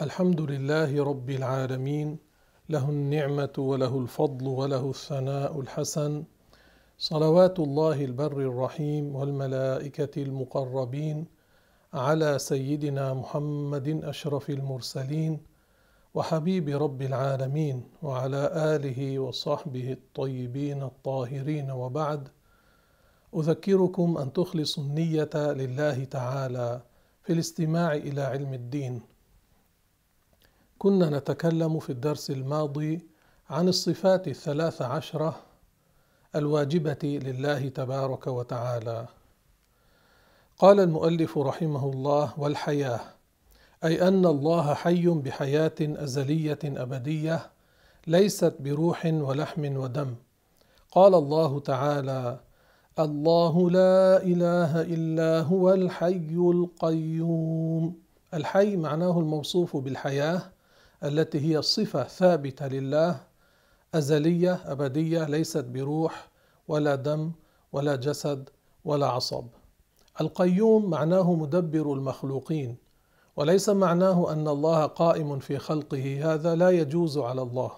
الحمد 0.00 0.40
لله 0.40 1.04
رب 1.04 1.30
العالمين 1.30 2.18
له 2.68 2.88
النعمة 2.90 3.52
وله 3.58 3.98
الفضل 3.98 4.46
وله 4.46 4.90
الثناء 4.90 5.60
الحسن. 5.60 6.24
صلوات 6.98 7.58
الله 7.58 8.04
البر 8.04 8.40
الرحيم 8.40 9.16
والملائكة 9.16 10.22
المقربين 10.22 11.26
على 11.94 12.38
سيدنا 12.38 13.14
محمد 13.14 14.04
أشرف 14.04 14.50
المرسلين 14.50 15.40
وحبيب 16.14 16.68
رب 16.68 17.02
العالمين 17.02 17.84
وعلى 18.02 18.50
آله 18.76 19.18
وصحبه 19.18 19.92
الطيبين 19.92 20.82
الطاهرين 20.82 21.70
وبعد. 21.70 22.28
أذكركم 23.36 24.18
أن 24.18 24.32
تخلصوا 24.32 24.84
النية 24.84 25.30
لله 25.34 26.04
تعالى 26.04 26.82
في 27.22 27.32
الاستماع 27.32 27.94
إلى 27.94 28.22
علم 28.22 28.54
الدين. 28.54 29.15
كنا 30.78 31.18
نتكلم 31.18 31.78
في 31.78 31.90
الدرس 31.90 32.30
الماضي 32.30 33.06
عن 33.50 33.68
الصفات 33.68 34.28
الثلاث 34.28 34.82
عشرة 34.82 35.36
الواجبة 36.36 36.98
لله 37.24 37.68
تبارك 37.68 38.26
وتعالى. 38.26 39.06
قال 40.58 40.80
المؤلف 40.80 41.38
رحمه 41.38 41.90
الله 41.90 42.32
والحياة 42.36 43.00
أي 43.84 44.08
أن 44.08 44.26
الله 44.26 44.74
حي 44.74 45.06
بحياة 45.08 45.74
أزلية 45.80 46.58
أبدية 46.64 47.50
ليست 48.06 48.54
بروح 48.60 49.06
ولحم 49.06 49.76
ودم. 49.76 50.14
قال 50.90 51.14
الله 51.14 51.60
تعالى 51.60 52.40
الله 52.98 53.70
لا 53.70 54.22
إله 54.22 54.82
إلا 54.82 55.40
هو 55.40 55.72
الحي 55.72 56.36
القيوم. 56.36 57.94
الحي 58.34 58.76
معناه 58.76 59.18
الموصوف 59.20 59.76
بالحياة 59.76 60.55
التي 61.04 61.40
هي 61.40 61.62
صفة 61.62 62.04
ثابتة 62.04 62.68
لله 62.68 63.20
أزلية 63.94 64.60
أبدية 64.64 65.24
ليست 65.24 65.64
بروح 65.64 66.28
ولا 66.68 66.94
دم 66.94 67.32
ولا 67.72 67.96
جسد 67.96 68.48
ولا 68.84 69.06
عصب. 69.06 69.46
القيوم 70.20 70.90
معناه 70.90 71.34
مدبر 71.34 71.92
المخلوقين 71.92 72.76
وليس 73.36 73.68
معناه 73.68 74.32
أن 74.32 74.48
الله 74.48 74.86
قائم 74.86 75.38
في 75.38 75.58
خلقه 75.58 76.34
هذا 76.34 76.54
لا 76.54 76.70
يجوز 76.70 77.18
على 77.18 77.42
الله. 77.42 77.70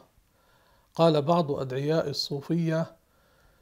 قال 0.95 1.23
بعض 1.23 1.53
أدعياء 1.53 2.09
الصوفية 2.09 2.97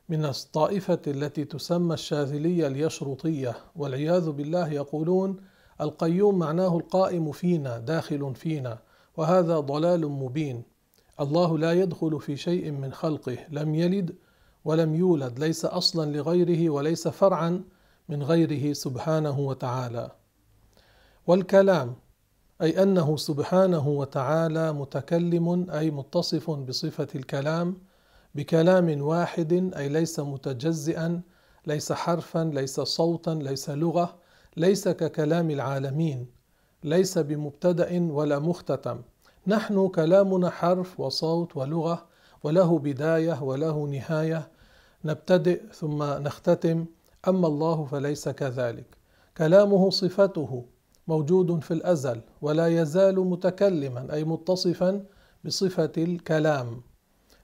من 0.08 0.24
الطائفة 0.24 1.00
التي 1.06 1.44
تسمى 1.44 1.94
الشاذلية 1.94 2.66
اليشرطيه 2.66 3.56
والعياذ 3.76 4.30
بالله 4.30 4.72
يقولون 4.72 5.36
القيوم 5.80 6.38
معناه 6.38 6.76
القائم 6.76 7.32
فينا 7.32 7.78
داخل 7.78 8.34
فينا. 8.34 8.78
وهذا 9.17 9.61
ضلال 9.61 10.09
مبين. 10.09 10.62
الله 11.20 11.59
لا 11.59 11.72
يدخل 11.72 12.20
في 12.20 12.36
شيء 12.36 12.70
من 12.70 12.92
خلقه. 12.92 13.39
لم 13.50 13.75
يلد 13.75 14.17
ولم 14.64 14.95
يولد. 14.95 15.39
ليس 15.39 15.64
أصلا 15.64 16.17
لغيره 16.17 16.70
وليس 16.70 17.09
فرعا 17.09 17.64
من 18.09 18.22
غيره 18.22 18.72
سبحانه 18.72 19.41
وتعالى. 19.41 20.11
والكلام 21.27 21.94
أي 22.62 22.83
أنه 22.83 23.17
سبحانه 23.17 23.89
وتعالى 23.89 24.72
متكلم 24.72 25.70
أي 25.70 25.91
متصف 25.91 26.50
بصفة 26.50 27.09
الكلام 27.14 27.77
بكلام 28.34 29.03
واحد 29.03 29.72
أي 29.77 29.89
ليس 29.89 30.20
متجزئا 30.20 31.20
ليس 31.67 31.92
حرفا 31.92 32.50
ليس 32.55 32.81
صوتا 32.81 33.31
ليس 33.31 33.70
لغة 33.70 34.19
ليس 34.56 34.89
ككلام 34.89 35.50
العالمين. 35.50 36.35
ليس 36.86 37.18
بمبتدأ 37.18 38.12
ولا 38.12 38.38
مختتم. 38.38 38.98
نحن 39.46 39.88
كلامنا 39.88 40.50
حرف 40.50 41.00
وصوت 41.00 41.56
ولغة 41.56 42.06
وله 42.44 42.78
بداية 42.78 43.42
وله 43.42 43.86
نهاية. 43.86 44.48
نبتدئ 45.04 45.62
ثم 45.72 46.02
نختتم 46.02 46.84
أما 47.28 47.46
الله 47.48 47.84
فليس 47.84 48.28
كذلك. 48.28 48.86
كلامه 49.36 49.91
صفته 49.91 50.64
موجود 51.08 51.60
في 51.60 51.70
الأزل 51.75 52.20
ولا 52.42 52.66
يزال 52.66 53.20
متكلما 53.20 54.12
أي 54.12 54.25
متصفا 54.25 55.04
بصفة 55.44 55.92
الكلام. 55.98 56.82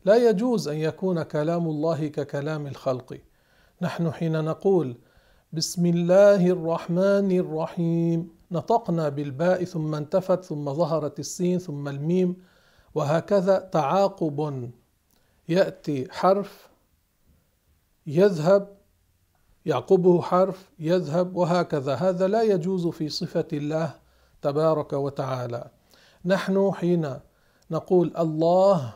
لا 0.05 0.29
يجوز 0.29 0.69
أن 0.69 0.77
يكون 0.77 1.23
كلام 1.23 1.67
الله 1.67 2.09
ككلام 2.09 2.67
الخلق. 2.67 3.19
نحن 3.83 4.13
حين 4.13 4.45
نقول 4.45 4.97
بسم 5.53 5.87
الله 5.87 6.47
الرحمن 6.47 7.39
الرحيم 7.39 8.42
نطقنا 8.53 9.09
بالباء 9.09 9.65
ثم 9.65 9.95
انتفت 9.95 10.45
ثم 10.45 10.73
ظهرت 10.73 11.19
السين 11.19 11.59
ثم 11.59 11.89
الميم 11.89 12.37
وهكذا 12.95 13.59
تعاقب. 13.59 14.71
يأتي 15.49 16.09
حرف 16.11 16.69
يذهب 18.07 18.77
يعقبه 19.67 20.23
حرف 20.23 20.71
يذهب 20.79 21.37
وهكذا. 21.37 21.95
هذا 21.95 22.29
لا 22.29 22.43
يجوز 22.43 22.87
في 22.87 23.09
صفة 23.09 23.49
الله 23.53 23.95
تبارك 24.43 24.93
وتعالى. 24.93 25.71
نحن 26.25 26.73
حين 26.75 27.19
نقول 27.71 28.13
الله 28.19 28.95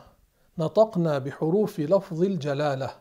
نطقنا 0.57 1.17
بحروف 1.17 1.79
لفظ 1.79 2.23
الجلالة. 2.23 2.91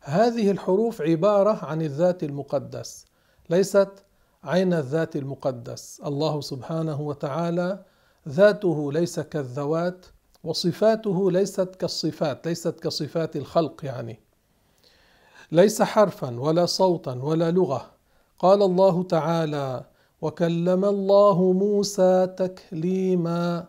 هذه 0.00 0.50
الحروف 0.50 1.02
عبارة 1.02 1.64
عن 1.64 1.82
الذات 1.82 2.22
المقدس 2.24 3.06
ليست 3.50 3.88
عين 4.44 4.72
الذات 4.72 5.16
المقدس. 5.16 6.00
الله 6.06 6.40
سبحانه 6.40 7.00
وتعالى 7.00 7.84
ذاته 8.28 8.92
ليس 8.92 9.20
كالذوات 9.20 10.06
وصفاته 10.44 11.30
ليست 11.30 11.74
كالصفات 11.74 12.46
ليست 12.46 12.80
كصفات 12.80 13.36
الخلق 13.36 13.84
يعني. 13.84 14.20
ليس 15.52 15.82
حرفا 15.82 16.40
ولا 16.40 16.66
صوتا 16.66 17.12
ولا 17.12 17.50
لغة. 17.50 17.90
قال 18.38 18.62
الله 18.62 19.02
تعالى 19.02 19.84
وكلم 20.22 20.84
الله 20.84 21.52
موسى 21.52 22.26
تكليما 22.26 23.66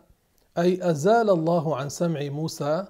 أي 0.58 0.90
أزال 0.90 1.30
الله 1.30 1.76
عن 1.76 1.88
سمع 1.88 2.28
موسى 2.28 2.86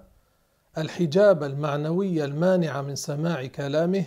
الحجاب 0.79 1.43
المعنوي 1.43 2.25
المانع 2.25 2.83
من 2.83 2.97
سماع 2.97 3.47
كلامه 3.47 4.05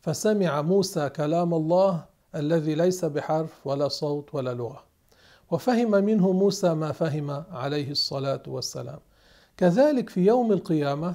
فسمع 0.00 0.62
موسى 0.62 1.08
كلام 1.08 1.54
الله 1.54 2.04
الذي 2.34 2.74
ليس 2.74 3.04
بحرف 3.04 3.66
ولا 3.66 3.88
صوت 3.88 4.34
ولا 4.34 4.54
لغة. 4.54 4.84
وفهم 5.50 5.90
منه 5.90 6.32
موسى 6.32 6.74
ما 6.74 6.92
فهم 6.92 7.30
عليه 7.50 7.90
الصلاة 7.90 8.42
والسلام. 8.46 9.00
كذلك 9.56 10.08
في 10.10 10.26
يوم 10.26 10.52
القيامة 10.52 11.14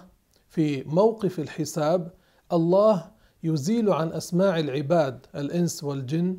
في 0.49 0.83
موقف 0.83 1.39
الحساب 1.39 2.11
الله 2.53 3.11
يزيل 3.43 3.89
عن 3.89 4.11
أسماع 4.11 4.59
العباد 4.59 5.25
الإنس 5.35 5.83
والجن 5.83 6.37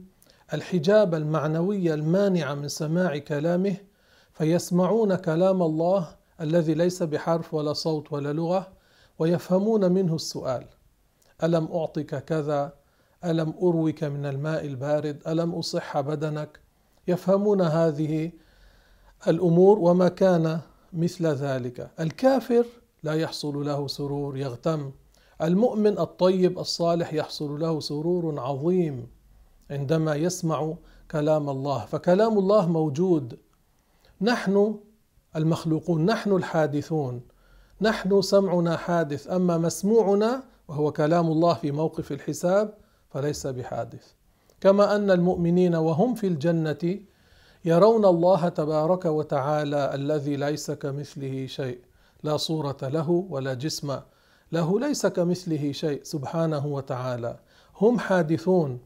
الحجاب 0.54 1.14
المعنوي 1.14 1.94
المانع 1.94 2.54
من 2.54 2.69
سماع 2.69 3.19
كلامه 3.19 3.76
فيسمعون 4.32 5.14
كلام 5.14 5.62
الله 5.62 6.08
الذي 6.41 6.75
ليس 6.75 7.03
بحرف 7.03 7.54
ولا 7.54 7.72
صوت 7.72 8.12
ولا 8.12 8.32
لغة 8.32 8.72
ويفهمون 9.19 9.93
منه 9.93 10.14
السؤال. 10.14 10.66
ألم 11.43 11.69
أعطك 11.72 12.25
كذا 12.25 12.72
ألم 13.25 13.54
أروك 13.62 14.04
من 14.04 14.27
الماء 14.27 14.66
البارد؟ 14.66 15.22
ألم 15.28 15.54
أصح 15.54 16.00
بدنك؟ 16.00 16.60
يفهمون 17.09 17.60
هذه 17.60 18.32
الأمور 19.28 19.78
وما 19.78 20.09
كان 20.09 20.60
مثل 20.93 21.26
ذلك. 21.26 21.91
الكافر 22.00 22.66
لا 23.03 23.15
يحصل 23.15 23.66
له 23.66 23.87
سرور 23.87 24.37
يغتم. 24.37 24.91
المؤمن 25.43 25.99
الطيب 25.99 26.59
الصالح 26.59 27.15
يحصل 27.15 27.60
له 27.60 27.81
سرور 27.81 28.41
عظيم 28.41 29.06
عندما 29.71 30.15
يسمع 30.15 30.75
كلام 31.10 31.50
الله. 31.50 31.84
فكلام 31.84 32.38
الله 32.38 32.69
موجود. 32.69 33.38
نحن 34.21 34.76
المخلوقون 35.37 36.06
نحن 36.06 36.32
الحادثون. 36.32 37.20
نحن 37.81 38.23
سمعنا 38.23 38.76
حادث 38.76 39.31
أما 39.31 39.58
مسموعنا 39.58 40.43
وهو 40.69 40.93
كلام 40.93 41.26
الله 41.26 41.55
في 41.55 41.73
موقف 41.73 42.12
الحساب 42.12 42.75
فليس 43.17 43.47
بحادث. 43.47 44.05
كما 44.61 44.97
أن 44.97 45.11
المؤمنين 45.11 45.75
وهم 45.75 46.15
في 46.15 46.27
الجنة 46.27 47.01
يرون 47.65 48.05
الله 48.05 48.49
تبارك 48.49 49.05
وتعالى 49.05 49.95
الذي 49.95 50.37
ليس 50.37 50.71
كمثله 50.71 51.47
شيء 51.47 51.79
لا 52.23 52.37
صورة 52.37 52.77
له 52.83 53.11
ولا 53.11 53.55
جسم 53.55 54.01
له 54.53 54.81
ليس 54.81 55.07
كمثله 55.07 55.73
شيء 55.73 56.01
سبحانه 56.05 56.67
وتعالى. 56.67 57.39
هم 57.81 57.99
حادثون 57.99 58.81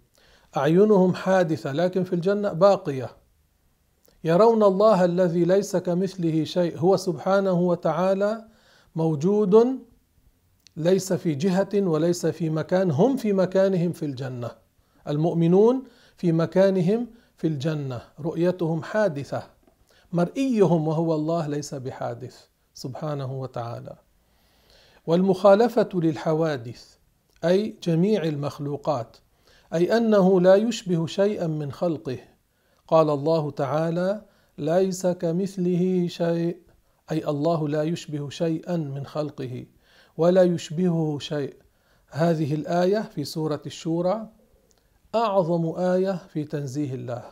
أعينهم 0.57 1.15
حادثة 1.15 1.73
لكن 1.73 2.05
في 2.05 2.13
الجنة 2.13 2.53
باقية. 2.53 3.11
يرون 4.25 4.63
الله 4.63 5.05
الذي 5.05 5.45
ليس 5.45 5.77
كمثله 5.77 6.45
شيء 6.45 6.79
هو 6.79 6.97
سبحانه 6.97 7.61
وتعالى 7.61 8.45
موجود 8.95 9.79
ليس 10.81 11.13
في 11.13 11.35
جهة 11.35 11.69
وليس 11.75 12.27
في 12.27 12.51
مكان 12.51 12.91
هم 12.91 13.17
في 13.17 13.33
مكانهم 13.33 13.93
في 13.93 14.05
الجنة. 14.05 14.51
المؤمنون 15.09 15.83
في 16.17 16.33
مكانهم 16.33 17.07
في 17.37 17.47
الجنة. 17.47 18.03
رؤيتهم 18.21 18.83
حادثة. 18.83 19.43
مرئيهم 20.13 20.89
وهو 20.89 21.15
الله 21.15 21.47
ليس 21.47 21.75
بحادث. 21.75 22.37
سبحانه 22.75 23.33
وتعالى. 23.33 23.97
والمخالفة 25.07 25.89
للحوادث 25.95 26.95
أي 27.45 27.77
جميع 27.83 28.23
المخلوقات 28.23 29.17
أي 29.75 29.97
أنه 29.97 30.41
لا 30.41 30.55
يشبه 30.55 31.07
شيئا 31.07 31.47
من 31.47 31.73
خلقه. 31.73 32.19
قال 32.89 33.11
الله 33.11 33.51
تعالى 33.51 34.23
ليس 34.59 35.07
كمثله 35.07 36.09
شيء 36.09 36.57
أي 37.11 37.29
الله 37.29 37.69
لا 37.69 37.83
يشبه 37.83 38.31
شيئا 38.31 38.77
من 38.77 39.07
خلقه. 39.07 39.67
ولا 40.21 40.43
يشبهه 40.43 41.19
شيء. 41.19 41.55
هذه 42.11 42.55
الآية 42.55 43.11
في 43.15 43.25
سورة 43.25 43.63
الشورى 43.67 44.29
أعظم 45.15 45.75
آية 45.79 46.21
في 46.33 46.45
تنزيه 46.45 46.95
الله 46.95 47.23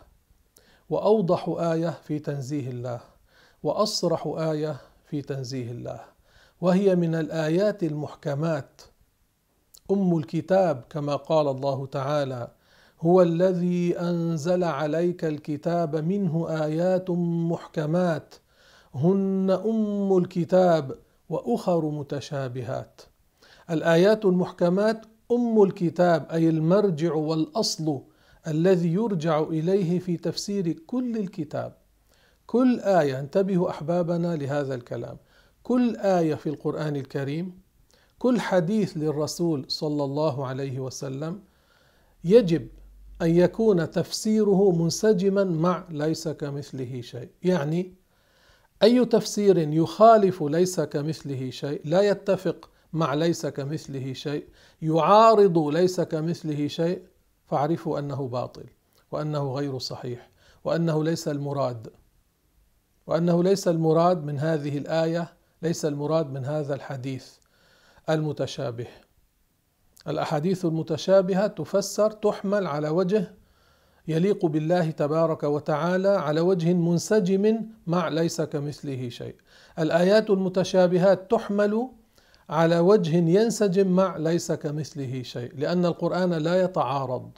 وأوضح 0.91 1.49
آية 1.49 1.91
في 1.91 2.19
تنزيه 2.19 2.71
الله 2.71 3.01
وأصرح 3.63 4.27
آية 4.27 4.77
في 5.07 5.23
تنزيه 5.23 5.71
الله 5.71 6.01
وهي 6.61 6.97
من 6.97 7.15
الآيات 7.15 7.83
المحكمات. 7.83 8.81
أم 9.91 10.19
الكتاب 10.19 10.85
كما 10.91 11.17
قال 11.17 11.49
الله 11.49 11.87
تعالى 11.87 12.49
هو 13.01 13.23
الذي 13.23 13.99
أنزل 14.01 14.65
عليك 14.65 15.25
الكتاب 15.25 15.97
منه 15.97 16.65
آيات 16.65 17.11
محكمات 17.51 18.35
هن 18.95 19.51
أم 19.51 20.19
الكتاب 20.19 21.08
وأخر 21.29 21.91
متشابهات. 21.91 23.01
الآيات 23.71 24.25
المحكمات 24.25 25.07
أم 25.33 25.63
الكتاب 25.63 26.27
أي 26.31 26.49
المرجع 26.49 27.15
والأصل 27.15 28.01
الذي 28.47 28.93
يرجع 28.93 29.41
إليه 29.41 29.99
في 29.99 30.17
تفسير 30.17 30.73
كل 30.87 31.17
الكتاب. 31.17 31.77
كل 32.47 32.81
آية 32.81 33.21
انتبهوا 33.21 33.71
أحبابنا 33.71 34.37
لهذا 34.37 34.75
الكلام. 34.75 35.17
كل 35.63 35.97
آية 35.97 36.35
في 36.35 36.49
القرآن 36.49 36.97
الكريم 36.97 37.61
كل 38.19 38.41
حديث 38.41 38.97
للرسول 38.97 39.65
صلى 39.69 40.05
الله 40.05 40.47
عليه 40.47 40.81
وسلم 40.81 41.41
يجب 42.25 42.69
أن 43.23 43.31
يكون 43.37 43.91
تفسيره 43.91 44.73
منسجما 44.73 45.45
مع 45.45 45.85
ليس 45.91 46.29
كمثله 46.29 47.01
شيء. 47.01 47.29
يعني 47.43 47.95
أي 48.83 49.05
تفسير 49.05 49.59
يخالف 49.59 50.43
ليس 50.43 50.81
كمثله 50.81 51.51
شيء 51.51 51.81
لا 51.85 52.01
يتفق 52.01 52.71
مع 52.93 53.15
ليس 53.15 53.47
كمثله 53.47 54.13
شيء 54.13 54.45
يعارض 54.83 55.59
ليس 55.59 56.01
كمثله 56.01 56.69
شيء 56.69 57.03
فاعرفوا 57.47 57.99
أنه 57.99 58.29
باطل 58.29 58.65
وأنه 59.13 59.53
غير 59.53 59.79
صحيح 59.79 60.31
وأنه 60.65 61.05
ليس 61.05 61.29
المراد. 61.29 61.89
وأنه 63.07 63.43
ليس 63.43 63.69
المراد 63.69 64.25
من 64.25 64.39
هذه 64.39 64.79
الآية 64.79 65.33
ليس 65.63 65.85
المراد 65.85 66.31
من 66.31 66.45
هذا 66.45 66.75
الحديث 66.75 67.27
المتشابه. 68.11 68.87
الأحاديث 70.09 70.65
المتشابهة 70.65 71.47
تفسر 71.47 72.11
تحمل 72.11 72.67
على 72.67 72.89
وجه 72.89 73.35
يليق 74.09 74.47
بالله 74.47 74.91
تبارك 74.91 75.43
وتعالى 75.43 76.09
على 76.09 76.41
وجه 76.41 76.73
منسجم 76.73 77.63
مع 77.87 78.09
ليس 78.09 78.41
كمثله 78.41 79.09
شيء. 79.09 79.35
الآيات 79.79 80.31
المتشابهات 80.31 81.31
تحمل 81.31 81.89
على 82.49 82.79
وجه 82.79 83.17
ينسجم 83.17 83.89
مع 83.97 84.17
ليس 84.17 84.53
كمثله 84.53 85.23
شيء 85.23 85.53
لأن 85.57 85.85
القرآن 85.85 86.33
لا 86.33 86.63
يتعارض 86.65 87.31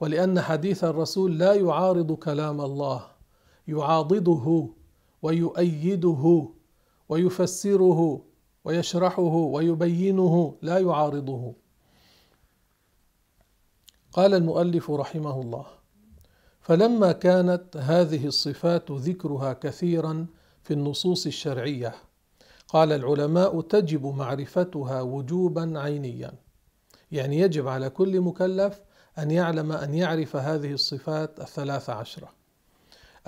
ولأن 0.00 0.40
حديث 0.40 0.84
الرسول 0.84 1.38
لا 1.38 1.54
يعارض 1.54 2.12
كلام 2.12 2.60
الله 2.60 3.06
يعاضده 3.68 4.68
ويؤيده 5.22 6.48
ويفسره 7.08 8.20
ويشرحه 8.64 9.22
ويبينه 9.22 10.54
لا 10.62 10.78
يعارضه. 10.78 11.54
قال 14.12 14.34
المؤلف 14.34 14.90
رحمه 14.90 15.40
الله 15.40 15.66
فلما 16.64 17.12
كانت 17.12 17.76
هذه 17.76 18.26
الصفات 18.26 18.90
ذكرها 18.90 19.52
كثيرا 19.52 20.26
في 20.62 20.74
النصوص 20.74 21.26
الشرعية 21.26 21.94
قال 22.68 22.92
العلماء 22.92 23.60
تجب 23.60 24.06
معرفتها 24.06 25.00
وجوبا 25.00 25.78
عينيا. 25.78 26.32
يعني 27.12 27.38
يجب 27.38 27.68
على 27.68 27.90
كل 27.90 28.20
مكلف 28.20 28.80
أن 29.18 29.30
يعلم 29.30 29.72
أن 29.72 29.94
يعرف 29.94 30.36
هذه 30.36 30.72
الصفات 30.72 31.40
الثلاث 31.40 31.90
عشرة. 31.90 32.28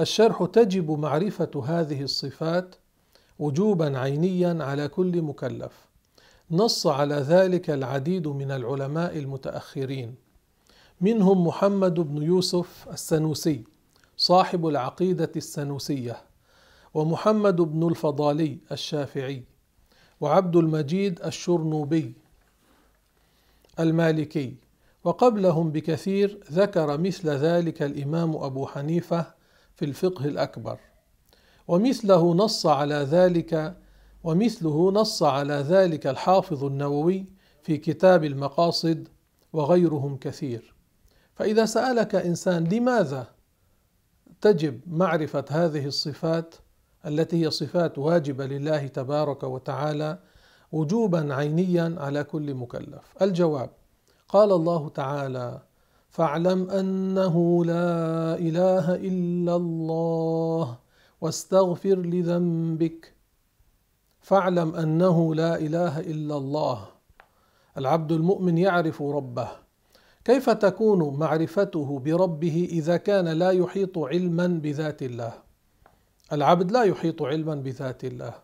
الشرح 0.00 0.44
تجب 0.52 0.90
معرفة 0.90 1.64
هذه 1.66 2.02
الصفات 2.02 2.74
وجوبا 3.38 3.98
عينيا 3.98 4.64
على 4.64 4.88
كل 4.88 5.22
مكلف. 5.22 5.72
نص 6.50 6.86
على 6.86 7.14
ذلك 7.14 7.70
العديد 7.70 8.28
من 8.28 8.50
العلماء 8.50 9.18
المتأخرين. 9.18 10.25
منهم 11.00 11.46
محمد 11.46 11.94
بن 11.94 12.22
يوسف 12.22 12.88
السنوسي 12.92 13.64
صاحب 14.16 14.66
العقيدة 14.66 15.32
السنوسية 15.36 16.16
ومحمد 16.94 17.56
بن 17.56 17.88
الفضالي 17.88 18.58
الشافعي 18.72 19.42
وعبد 20.20 20.56
المجيد 20.56 21.22
الشرنوبي 21.22 22.14
المالكي. 23.80 24.56
وقبلهم 25.04 25.70
بكثير 25.70 26.40
ذكر 26.52 26.98
مثل 26.98 27.28
ذلك 27.28 27.82
الإمام 27.82 28.36
أبو 28.36 28.66
حنيفة 28.66 29.34
في 29.74 29.84
الفقه 29.84 30.24
الأكبر. 30.24 30.78
ومثله 31.68 32.34
نص 32.34 32.66
على 32.66 32.94
ذلك 32.94 33.76
ومثله 34.24 34.92
نص 34.92 35.22
على 35.22 35.54
ذلك 35.54 36.06
الحافظ 36.06 36.64
النووي 36.64 37.26
في 37.62 37.76
كتاب 37.76 38.24
المقاصد 38.24 39.08
وغيرهم 39.52 40.16
كثير. 40.16 40.75
فإذا 41.36 41.64
سألك 41.64 42.14
إنسان 42.14 42.64
لماذا 42.64 43.26
تجب 44.40 44.80
معرفة 44.86 45.44
هذه 45.50 45.86
الصفات 45.86 46.54
التي 47.06 47.44
هي 47.44 47.50
صفات 47.50 47.98
واجبة 47.98 48.46
لله 48.46 48.86
تبارك 48.86 49.42
وتعالى 49.42 50.18
وجوبا 50.72 51.34
عينيا 51.34 51.96
على 51.98 52.24
كل 52.24 52.54
مكلف؟ 52.54 53.14
الجواب 53.22 53.70
قال 54.28 54.52
الله 54.52 54.88
تعالى 54.88 55.62
فاعلم 56.10 56.70
أنه 56.70 57.64
لا 57.64 58.34
إله 58.34 58.94
إلا 58.94 59.56
الله 59.56 60.78
واستغفر 61.20 61.96
لذنبك. 61.96 63.14
فاعلم 64.20 64.74
أنه 64.74 65.34
لا 65.34 65.58
إله 65.58 66.00
إلا 66.00 66.36
الله. 66.36 66.86
العبد 67.78 68.12
المؤمن 68.12 68.58
يعرف 68.58 69.02
ربه. 69.02 69.65
كيف 70.26 70.50
تكون 70.50 71.18
معرفته 71.18 71.98
بربه 71.98 72.68
إذا 72.70 72.96
كان 72.96 73.28
لا 73.28 73.50
يحيط 73.50 73.98
علما 73.98 74.46
بذات 74.46 75.02
الله؟ 75.02 75.32
العبد 76.32 76.72
لا 76.72 76.82
يحيط 76.82 77.22
علما 77.22 77.54
بذات 77.54 78.04
الله. 78.04 78.34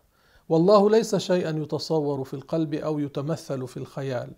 والله 0.49 0.91
ليس 0.91 1.17
شيئا 1.17 1.51
يتصور 1.51 2.25
في 2.25 2.35
القلب 2.35 2.75
أو 2.75 2.99
يتمثل 2.99 3.69
في 3.69 3.77
الخيال. 3.77 4.31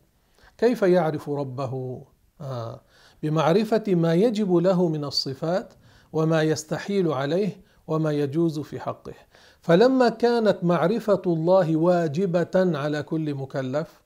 كيف 0.58 0.82
يعرف 0.82 1.30
ربه؟ 1.30 2.02
آه. 2.40 2.80
بمعرفة 3.22 3.84
ما 3.88 4.14
يجب 4.14 4.56
له 4.56 4.88
من 4.88 5.04
الصفات 5.04 5.74
وما 6.12 6.42
يستحيل 6.42 7.12
عليه 7.12 7.60
وما 7.86 8.12
يجوز 8.12 8.60
في 8.60 8.80
حقه. 8.80 9.14
فلما 9.60 10.08
كانت 10.08 10.58
معرفة 10.62 11.22
الله 11.26 11.76
واجبة 11.76 12.78
على 12.78 13.02
كل 13.02 13.34
مكلف 13.34 14.03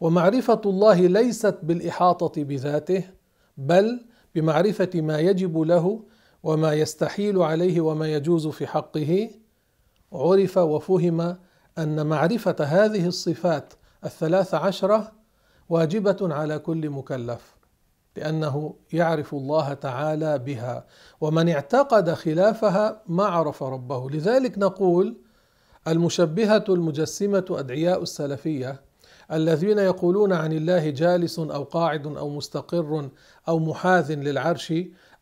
ومعرفة 0.00 0.60
الله 0.66 1.06
ليست 1.06 1.58
بالإحاطة 1.62 2.44
بذاته 2.44 3.04
بل 3.56 4.06
بمعرفة 4.34 4.90
ما 4.94 5.18
يجب 5.18 5.58
له 5.58 6.02
وما 6.42 6.72
يستحيل 6.74 7.42
عليه 7.42 7.80
وما 7.80 8.12
يجوز 8.12 8.46
في 8.48 8.66
حقه. 8.66 9.30
عرف 10.12 10.58
وفهم 10.58 11.36
أن 11.78 12.06
معرفة 12.06 12.56
هذه 12.60 13.06
الصفات 13.06 13.74
الثلاث 14.04 14.54
عشرة 14.54 15.12
واجبة 15.68 16.16
على 16.34 16.58
كل 16.58 16.90
مكلف 16.90 17.56
لأنه 18.16 18.74
يعرف 18.92 19.34
الله 19.34 19.74
تعالى 19.74 20.38
بها 20.38 20.86
ومن 21.20 21.48
اعتقد 21.48 22.10
خلافها 22.14 23.02
ما 23.06 23.24
عرف 23.24 23.62
ربه. 23.62 24.10
لذلك 24.10 24.58
نقول 24.58 25.16
المشبهة 25.88 26.64
المجسمة 26.68 27.44
أدعياء 27.50 28.02
السلفية 28.02 28.80
الذين 29.32 29.78
يقولون 29.78 30.32
عن 30.32 30.52
الله 30.52 30.90
جالس 30.90 31.38
أو 31.38 31.62
قاعد 31.62 32.06
أو 32.06 32.30
مستقر 32.30 33.08
أو 33.48 33.58
محاذ 33.58 34.12
للعرش 34.14 34.74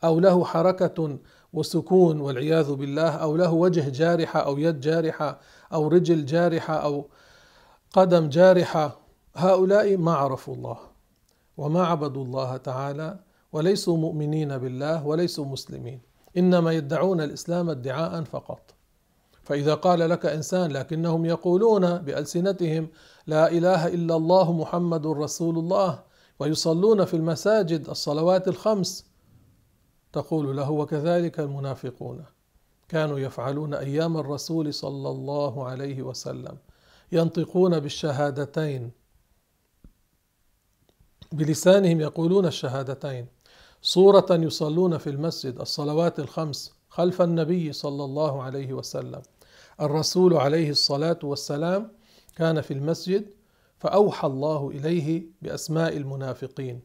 أو 0.04 0.20
له 0.20 0.44
حركة 0.44 1.18
وسكون 1.52 2.20
والعياذ 2.20 2.72
بالله 2.74 3.10
أو 3.10 3.36
له 3.36 3.52
وجه 3.52 3.88
جارحة 3.88 4.40
أو 4.40 4.58
يد 4.58 4.80
جارحة 4.80 5.40
أو 5.72 5.88
رجل 5.88 6.24
جارحة 6.24 6.74
أو 6.74 7.06
قدم 7.92 8.28
جارحة. 8.28 9.00
هؤلاء 9.34 9.96
ما 9.96 10.14
عرفوا 10.14 10.54
الله 10.54 10.78
وما 11.56 11.84
عبدوا 11.84 12.24
الله 12.24 12.56
تعالى 12.56 13.18
وليسوا 13.52 13.96
مؤمنين 13.96 14.58
بالله 14.58 15.06
وليسوا 15.06 15.44
مسلمين. 15.44 16.00
إنما 16.36 16.72
يدعون 16.72 17.20
الإسلام 17.20 17.70
ادعاء 17.70 18.22
فقط. 18.22 18.74
فإذا 19.42 19.74
قال 19.74 20.10
لك 20.10 20.26
إنسان 20.26 20.70
لكنهم 20.70 21.24
يقولون 21.24 21.98
بألسنتهم 21.98 22.88
لا 23.28 23.50
إله 23.50 23.86
إلا 23.86 24.16
الله 24.16 24.52
محمد 24.52 25.06
رسول 25.06 25.58
الله 25.58 26.02
ويصلون 26.38 27.04
في 27.04 27.14
المساجد 27.14 27.88
الصلوات 27.88 28.48
الخمس. 28.48 29.06
تقول 30.12 30.56
له 30.56 30.70
وكذلك 30.70 31.40
المنافقون. 31.40 32.24
كانوا 32.88 33.18
يفعلون 33.18 33.74
أيام 33.74 34.16
الرسول 34.16 34.74
صلى 34.74 35.08
الله 35.08 35.66
عليه 35.66 36.02
وسلم 36.02 36.58
ينطقون 37.12 37.80
بالشهادتين. 37.80 38.90
بلسانهم 41.32 42.00
يقولون 42.00 42.46
الشهادتين. 42.46 43.26
صورة 43.82 44.26
يصلون 44.30 44.98
في 44.98 45.10
المسجد 45.10 45.60
الصلوات 45.60 46.18
الخمس 46.18 46.72
خلف 46.88 47.22
النبي 47.22 47.72
صلى 47.72 48.04
الله 48.04 48.42
عليه 48.42 48.72
وسلم. 48.72 49.22
الرسول 49.80 50.34
عليه 50.34 50.70
الصلاة 50.70 51.18
والسلام 51.22 51.97
كان 52.38 52.60
في 52.60 52.74
المسجد 52.74 53.26
فأوحى 53.78 54.28
الله 54.28 54.68
إليه 54.68 55.22
بأسماء 55.42 55.96
المنافقين. 55.96 56.80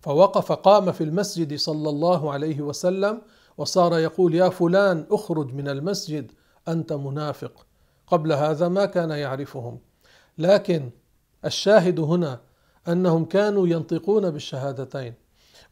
فوقف 0.00 0.52
قام 0.52 0.92
في 0.92 1.04
المسجد 1.04 1.54
صلى 1.54 1.88
الله 1.90 2.32
عليه 2.32 2.60
وسلم 2.60 3.22
وصار 3.58 3.98
يقول 3.98 4.34
يا 4.34 4.48
فلان 4.48 5.06
اخرج 5.10 5.54
من 5.54 5.68
المسجد 5.68 6.32
أنت 6.68 6.92
منافق. 6.92 7.66
قبل 8.06 8.32
هذا 8.32 8.68
ما 8.68 8.84
كان 8.84 9.10
يعرفهم. 9.10 9.78
لكن 10.38 10.90
الشاهد 11.44 12.00
هنا 12.00 12.40
أنهم 12.88 13.24
كانوا 13.24 13.66
ينطقون 13.68 14.30
بالشهادتين 14.30 15.14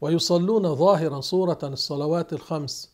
ويصلون 0.01 0.75
ظاهرا 0.75 1.21
صورة 1.21 1.59
الصلوات 1.63 2.33
الخمس 2.33 2.93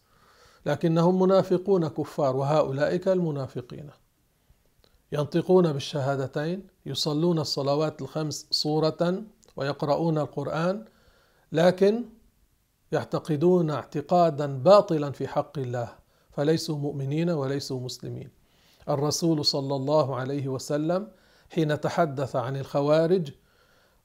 لكنهم 0.65 1.21
منافقون 1.21 1.87
كفار 1.87 2.35
وهؤلاء 2.35 2.95
كالمنافقين. 2.95 3.89
ينطقون 5.11 5.73
بالشهادتين 5.73 6.67
يصلون 6.85 7.39
الصلوات 7.39 8.01
الخمس 8.01 8.47
صورة 8.51 9.23
ويقرؤون 9.55 10.17
القرآن 10.17 10.85
لكن 11.51 12.05
يعتقدون 12.91 13.69
اعتقادا 13.69 14.45
باطلا 14.63 15.11
في 15.11 15.27
حق 15.27 15.59
الله 15.59 15.89
فليسوا 16.31 16.77
مؤمنين 16.77 17.29
وليسوا 17.29 17.79
مسلمين. 17.79 18.29
الرسول 18.89 19.45
صلى 19.45 19.75
الله 19.75 20.15
عليه 20.15 20.47
وسلم 20.47 21.07
حين 21.49 21.81
تحدث 21.81 22.35
عن 22.35 22.57
الخوارج 22.57 23.31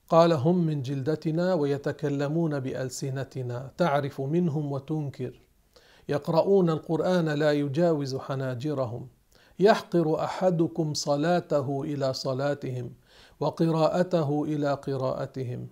قال 0.08 0.32
هم 0.32 0.66
من 0.66 0.82
جلدتنا 0.82 1.54
ويتكلمون 1.54 2.60
بألسنتنا 2.60 3.70
تعرف 3.76 4.20
منهم 4.20 4.72
وتنكر 4.72 5.40
يقرؤون 6.08 6.70
القرآن 6.70 7.28
لا 7.28 7.52
يجاوز 7.52 8.16
حناجرهم. 8.16 9.08
يحقر 9.58 10.24
أحدكم 10.24 10.94
صلاته 10.94 11.82
إلى 11.82 12.12
صلاتهم 12.12 12.92
وقراءته 13.40 14.44
إلى 14.44 14.74
قراءتهم. 14.74 15.68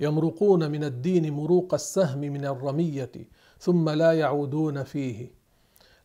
يمرقون 0.00 0.70
من 0.70 0.84
الدين 0.84 1.32
مروق 1.32 1.74
السهم 1.74 2.18
من 2.18 2.44
الرمية 2.44 3.12
ثم 3.60 3.90
لا 3.90 4.12
يعودون 4.12 4.82
فيه. 4.82 5.30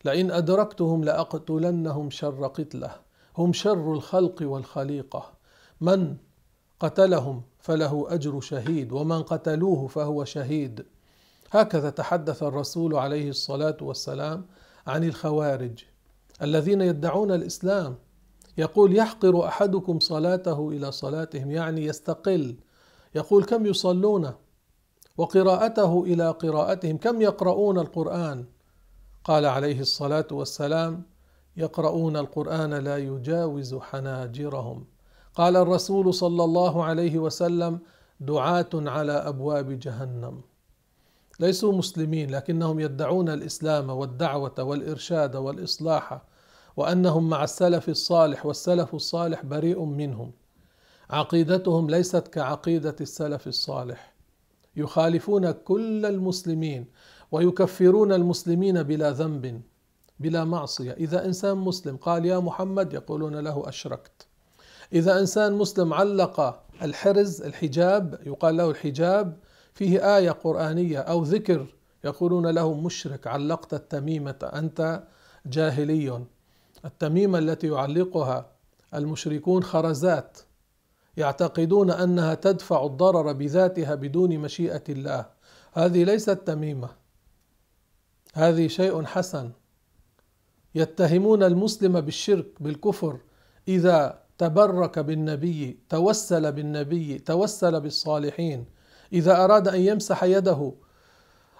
لئن 0.04 0.30
أدركتهم 0.30 1.04
لأقتلنهم 1.04 2.10
شر 2.10 2.46
قتلة. 2.46 2.90
هم 3.36 3.52
شر 3.52 3.92
الخلق 3.92 4.42
والخليقة. 4.42 5.32
من 5.80 6.16
قتلهم 6.80 7.42
فله 7.58 8.06
أجر 8.08 8.40
شهيد 8.40 8.92
ومن 8.92 9.22
قتلوه 9.22 9.86
فهو 9.86 10.24
شهيد. 10.24 10.86
هكذا 11.50 11.90
تحدث 11.90 12.42
الرسول 12.42 12.94
عليه 12.94 13.28
الصلاة 13.28 13.76
والسلام 13.80 14.46
عن 14.86 15.04
الخوارج. 15.04 15.84
الذين 16.42 16.80
يدعون 16.80 17.32
الإسلام. 17.32 17.94
يقول 18.58 18.96
يحقر 18.96 19.46
أحدكم 19.46 20.00
صلاته 20.00 20.68
إلى 20.70 20.92
صلاتهم 20.92 21.50
يعني 21.50 21.84
يستقل. 21.84 22.56
يقول 23.14 23.44
كم 23.44 23.66
يصلون؟ 23.66 24.32
وقراءته 25.16 26.04
إلى 26.04 26.30
قراءتهم 26.30 26.96
كم 26.96 27.22
يقرؤون 27.22 27.78
القرآن؟ 27.78 28.44
قال 29.24 29.46
عليه 29.46 29.80
الصلاة 29.80 30.26
والسلام 30.32 31.02
يقرؤون 31.56 32.16
القرآن 32.16 32.74
لا 32.74 32.96
يجاوز 32.96 33.74
حناجرهم. 33.74 34.84
قال 35.34 35.56
الرسول 35.56 36.14
صلى 36.14 36.44
الله 36.44 36.84
عليه 36.84 37.18
وسلم 37.18 37.78
دعاة 38.20 38.70
على 38.74 39.12
أبواب 39.12 39.78
جهنم. 39.78 40.40
ليسوا 41.40 41.72
مسلمين 41.72 42.30
لكنهم 42.30 42.80
يدعون 42.80 43.28
الإسلام 43.28 43.90
والدعوة 43.90 44.54
والإرشاد 44.58 45.36
والإصلاح 45.36 46.22
وأنهم 46.76 47.28
مع 47.28 47.44
السلف 47.44 47.88
الصالح 47.88 48.46
والسلف 48.46 48.94
الصالح 48.94 49.44
بريء 49.44 49.84
منهم. 49.84 50.32
عقيدتهم 51.10 51.90
ليست 51.90 52.28
كعقيدة 52.28 52.96
السلف 53.00 53.46
الصالح. 53.48 54.14
يخالفون 54.76 55.50
كل 55.50 56.06
المسلمين 56.06 56.86
ويكفرون 57.32 58.12
المسلمين 58.12 58.82
بلا 58.82 59.10
ذنب 59.10 59.62
بلا 60.20 60.44
معصية. 60.44 60.92
إذا 60.92 61.24
إنسان 61.24 61.56
مسلم 61.56 61.96
قال 61.96 62.26
يا 62.26 62.38
محمد 62.38 62.92
يقولون 62.92 63.36
له 63.36 63.68
أشركت. 63.68 64.26
إذا 64.92 65.20
إنسان 65.20 65.52
مسلم 65.52 65.94
علق 65.94 66.64
الحرز 66.82 67.42
الحجاب 67.42 68.20
يقال 68.26 68.56
له 68.56 68.70
الحجاب 68.70 69.38
فيه 69.74 70.16
آية 70.16 70.30
قرآنية 70.30 70.98
أو 70.98 71.22
ذكر 71.22 71.66
يقولون 72.04 72.46
له 72.46 72.74
مشرك 72.74 73.26
علقت 73.26 73.74
التميمة 73.74 74.50
أنت 74.54 75.02
جاهلي. 75.46 76.24
التميمة 76.84 77.38
التي 77.38 77.66
يعلقها 77.66 78.50
المشركون 78.94 79.62
خرزات 79.62 80.38
يعتقدون 81.16 81.90
أنها 81.90 82.34
تدفع 82.34 82.86
الضرر 82.86 83.32
بذاتها 83.32 83.94
بدون 83.94 84.38
مشيئة 84.38 84.82
الله. 84.88 85.26
هذه 85.72 86.04
ليست 86.04 86.30
تميمة 86.30 86.88
هذه 88.34 88.66
شيء 88.66 89.04
حسن. 89.04 89.50
يتهمون 90.74 91.42
المسلم 91.42 92.00
بالشرك 92.00 92.46
بالكفر. 92.60 93.20
إذا 93.68 94.22
تبرك 94.38 94.98
بالنبي 94.98 95.78
توسل 95.88 96.52
بالنبي 96.52 97.18
توسل 97.18 97.80
بالصالحين 97.80 98.73
إذا 99.14 99.44
أراد 99.44 99.68
أن 99.68 99.80
يمسح 99.80 100.24
يده 100.24 100.72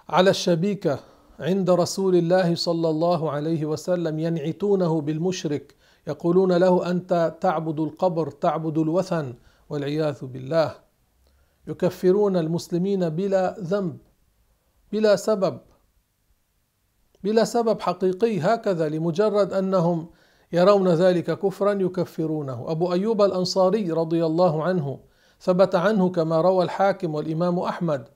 على 0.09 0.29
الشبيكة 0.29 0.99
عند 1.39 1.69
رسول 1.69 2.15
الله 2.15 2.55
صلى 2.55 2.89
الله 2.89 3.31
عليه 3.31 3.65
وسلم 3.65 4.19
ينعتونه 4.19 5.01
بالمشرك 5.01 5.75
يقولون 6.07 6.51
له 6.57 6.91
أنت 6.91 7.37
تعبد 7.41 7.79
القبر 7.79 8.31
تعبد 8.31 8.77
الوثن 8.77 9.33
والعياذ 9.69 10.25
بالله. 10.25 10.75
يكفرون 11.67 12.37
المسلمين 12.37 13.09
بلا 13.09 13.55
ذنب 13.59 13.97
بلا 14.91 15.15
سبب 15.15 15.59
بلا 17.23 17.43
سبب 17.43 17.81
حقيقي. 17.81 18.39
هكذا 18.39 18.89
لمجرد 18.89 19.53
أنهم 19.53 20.09
يرون 20.51 20.87
ذلك 20.87 21.39
كفرا 21.39 21.73
يكفرونه. 21.73 22.71
أبو 22.71 22.93
أيوب 22.93 23.21
الأنصاري 23.21 23.91
رضي 23.91 24.25
الله 24.25 24.63
عنه 24.63 24.99
ثبت 25.41 25.75
عنه 25.75 26.09
كما 26.09 26.41
روى 26.41 26.63
الحاكم 26.63 27.15
والإمام 27.15 27.59
أحمد 27.59 28.07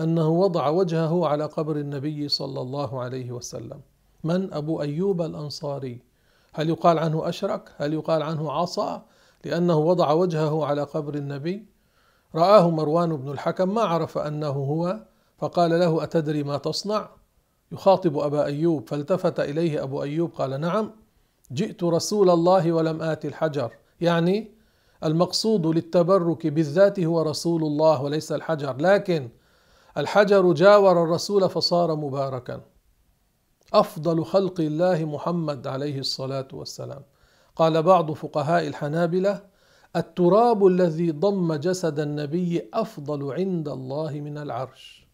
أنه 0.00 0.28
وضع 0.28 0.68
وجهه 0.68 1.26
على 1.26 1.44
قبر 1.44 1.76
النبي 1.76 2.28
صلى 2.28 2.60
الله 2.60 3.00
عليه 3.00 3.32
وسلم. 3.32 3.80
من؟ 4.24 4.52
أبو 4.52 4.82
أيوب 4.82 5.22
الأنصاري. 5.22 6.00
هل 6.52 6.68
يقال 6.68 6.98
عنه 6.98 7.28
أشرك؟ 7.28 7.72
هل 7.76 7.94
يقال 7.94 8.22
عنه 8.22 8.52
عصى؟ 8.52 9.00
لأنه 9.44 9.78
وضع 9.78 10.12
وجهه 10.12 10.64
على 10.64 10.82
قبر 10.82 11.14
النبي. 11.14 11.66
رآه 12.34 12.70
مروان 12.70 13.16
بن 13.16 13.30
الحكم 13.30 13.74
ما 13.74 13.82
عرف 13.82 14.18
أنه 14.18 14.48
هو 14.48 15.00
فقال 15.38 15.70
له 15.70 16.02
أتدري 16.02 16.42
ما 16.42 16.58
تصنع؟ 16.58 17.08
يخاطب 17.72 18.18
أبا 18.18 18.44
أيوب. 18.44 18.88
فالتفت 18.88 19.40
إليه 19.40 19.82
أبو 19.82 20.02
أيوب 20.02 20.30
قال 20.30 20.60
نعم 20.60 20.90
جئت 21.52 21.84
رسول 21.84 22.30
الله 22.30 22.72
ولم 22.72 23.02
آت 23.02 23.24
الحجر. 23.24 23.70
يعني 24.00 24.55
المقصود 25.04 25.66
للتبرك 25.66 26.46
بالذات 26.46 27.00
هو 27.00 27.22
رسول 27.22 27.62
الله 27.62 28.02
وليس 28.02 28.32
الحجر. 28.32 28.76
لكن 28.76 29.28
الحجر 29.98 30.52
جاور 30.52 31.02
الرسول 31.02 31.50
فصار 31.50 31.96
مباركا. 31.96 32.60
أفضل 33.74 34.24
خلق 34.24 34.60
الله 34.60 35.04
محمد 35.04 35.66
عليه 35.66 35.98
الصلاة 35.98 36.48
والسلام. 36.52 37.02
قال 37.56 37.82
بعض 37.82 38.12
فقهاء 38.12 38.66
الحنابلة 38.66 39.42
التراب 39.96 40.66
الذي 40.66 41.10
ضم 41.10 41.54
جسد 41.54 42.00
النبي 42.00 42.68
أفضل 42.74 43.32
عند 43.32 43.68
الله 43.68 44.10
من 44.12 44.38
العرش. 44.38 45.06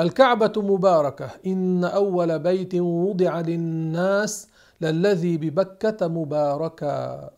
الكعبة 0.00 0.52
مباركة. 0.56 1.30
إن 1.46 1.84
أول 1.84 2.38
بيت 2.38 2.74
وضع 2.74 3.40
للناس 3.40 4.48
للذي 4.80 5.36
ببكة 5.36 6.08
مباركة 6.08 6.86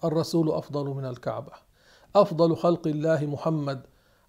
الرسول 0.05 0.51
أفضل 0.51 0.85
من 0.87 1.05
الكعبة. 1.05 1.53
أفضل 2.17 2.57
خلق 2.57 2.87
الله 2.87 3.27
محمد 3.27 3.81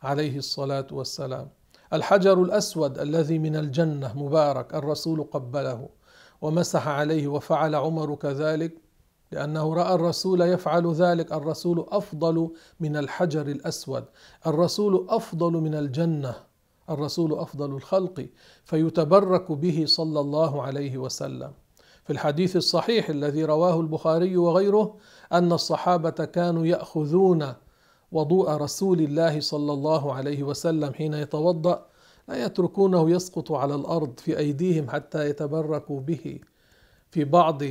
عليه 0.04 0.38
الصلاة 0.38 0.88
والسلام. 0.92 1.50
الحجر 1.94 2.44
الأسود 2.44 3.00
الذي 3.00 3.39
من 3.39 3.56
الجنة 3.56 4.13
مبارك 4.16 4.74
الرسول 4.74 5.24
قبله 5.24 5.89
ومسح 6.42 6.88
عليه 6.88 7.28
وفعل 7.28 7.75
عمر 7.75 8.16
كذلك 8.16 8.74
لأنه 9.32 9.74
رأى 9.74 9.96
الرسول 9.96 10.42
يفعل 10.42 10.94
ذلك. 10.94 11.34
الرسول 11.34 11.86
أفضل 11.89 12.51
من 12.80 12.98
الحجر 12.98 13.48
الأسود. 13.48 14.06
الرسول 14.48 15.06
أفضل 15.10 15.54
من 15.54 15.75
الجنة. 15.75 16.36
الرسول 16.89 17.34
أفضل 17.39 17.72
الخلق. 17.75 18.30
فيتبرك 18.63 19.51
به 19.51 19.84
صلى 19.88 20.20
الله 20.20 20.62
عليه 20.63 20.98
وسلم. 20.98 21.54
في 22.10 22.13
الحديث 22.13 22.56
الصحيح 22.56 23.10
الذي 23.10 23.46
رواه 23.46 23.80
البخاري 23.82 24.38
وغيره 24.38 24.96
أن 25.34 25.51
الصحابة 25.51 26.10
كانوا 26.10 26.66
يأخذون 26.66 27.54
وضوء 28.12 28.50
رسول 28.50 29.00
الله 29.00 29.39
صلى 29.39 29.74
الله 29.74 30.13
عليه 30.13 30.44
وسلم 30.44 30.94
حين 30.94 31.13
يتوضأ 31.13 31.86
لا 32.28 32.46
يتركونه 32.46 33.10
يسقط 33.10 33.51
على 33.51 33.75
الأرض 33.75 34.20
في 34.20 34.38
أيديهم 34.38 34.89
حتى 34.89 35.30
يتبركوا 35.30 36.00
به. 36.00 36.39
في 37.12 37.24
بعض 37.24 37.62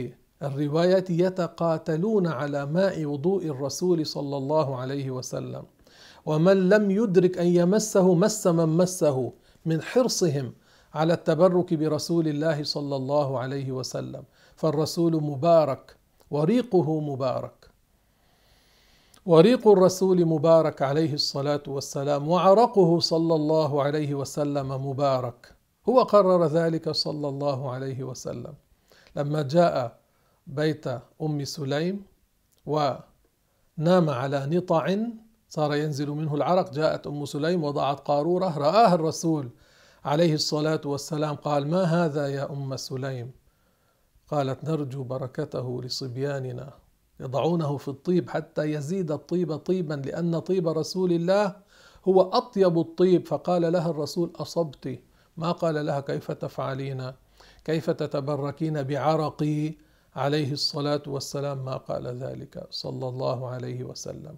الروايات 0.43 1.11
يتقاتلون 1.11 2.27
على 2.27 2.67
ماء 2.67 3.05
وضوء 3.05 3.47
الرسول 3.47 4.07
صلى 4.07 4.37
الله 4.37 4.77
عليه 4.77 5.11
وسلم. 5.11 5.63
ومن 6.27 6.69
لم 6.69 6.91
يدرك 6.91 7.39
أن 7.39 7.47
يمسه 7.47 8.15
مس 8.15 8.47
من 8.47 8.69
مسه 8.69 9.33
من 9.67 9.83
حرصهم 9.83 10.53
على 10.95 11.13
التبرك 11.13 11.75
برسول 11.75 12.29
الله 12.29 12.65
صلى 12.65 12.97
الله 12.97 13.39
عليه 13.39 13.73
وسلم. 13.73 14.25
فالرسول 14.57 15.23
مبارك 15.23 15.97
وريقه 16.31 17.01
مبارك. 17.01 17.71
وريق 19.27 19.69
الرسول 19.69 20.27
مبارك 20.27 20.83
عليه 20.83 21.15
الصلاة 21.15 21.63
والسلام 21.67 22.29
وعرقه 22.29 23.01
صلى 23.01 23.35
الله 23.35 23.83
عليه 23.83 24.15
وسلم 24.15 24.87
مبارك. 24.89 25.55
هو 25.89 26.03
قرر 26.03 26.47
ذلك 26.47 26.91
صلى 26.91 27.29
الله 27.29 27.71
عليه 27.71 28.05
وسلم. 28.05 28.55
لما 29.17 29.43
جاء 29.43 29.99
بيت 30.47 30.87
أم 31.23 31.45
سليم 31.45 32.03
ونام 32.67 34.11
على 34.11 34.47
نطع 34.47 34.97
صار 35.49 35.75
ينزل 35.75 36.11
منه 36.11 36.35
العرق 36.35 36.73
جاءت 36.73 37.07
أم 37.07 37.25
سليم 37.25 37.65
وضعت 37.65 38.01
قارورة 38.01 38.59
رآها 38.59 38.95
الرسول 38.95 39.49
عليه 40.05 40.35
الصلاة 40.35 40.81
والسلام 40.85 41.35
قال 41.35 41.69
ما 41.71 41.83
هذا 41.83 42.29
يا 42.29 42.53
أم 42.53 42.77
سليم؟ 42.77 43.31
قالت 44.29 44.65
نرجو 44.65 45.03
بركته 45.05 45.83
لصبياننا 45.83 46.73
يضعونه 47.21 47.77
في 47.77 47.89
الطيب 47.89 48.31
حتى 48.31 48.63
يزيد 48.63 49.11
الطيب 49.13 49.57
طيبا 49.57 49.95
لأن 49.95 50.39
طيب 50.39 50.69
رسول 50.69 51.13
الله 51.13 51.57
هو 52.09 52.23
أطيب 52.23 52.79
الطيب. 52.79 53.27
فقال 53.27 53.73
لها 53.73 53.91
الرسول 53.91 54.33
أصبت. 54.37 55.01
ما 55.37 55.53
قال 55.53 55.87
لها 55.87 56.01
كيف 56.01 56.31
تفعلين؟ 56.33 57.13
كيف 57.65 57.91
تتبركين 57.91 58.83
بعرقي؟ 58.83 59.75
عليه 60.17 60.53
الصلاة 60.53 61.03
والسلام 61.07 61.65
ما 61.65 61.77
قال 61.77 62.07
ذلك 62.07 62.67
صلى 62.71 63.09
الله 63.09 63.49
عليه 63.49 63.85
وسلم. 63.85 64.37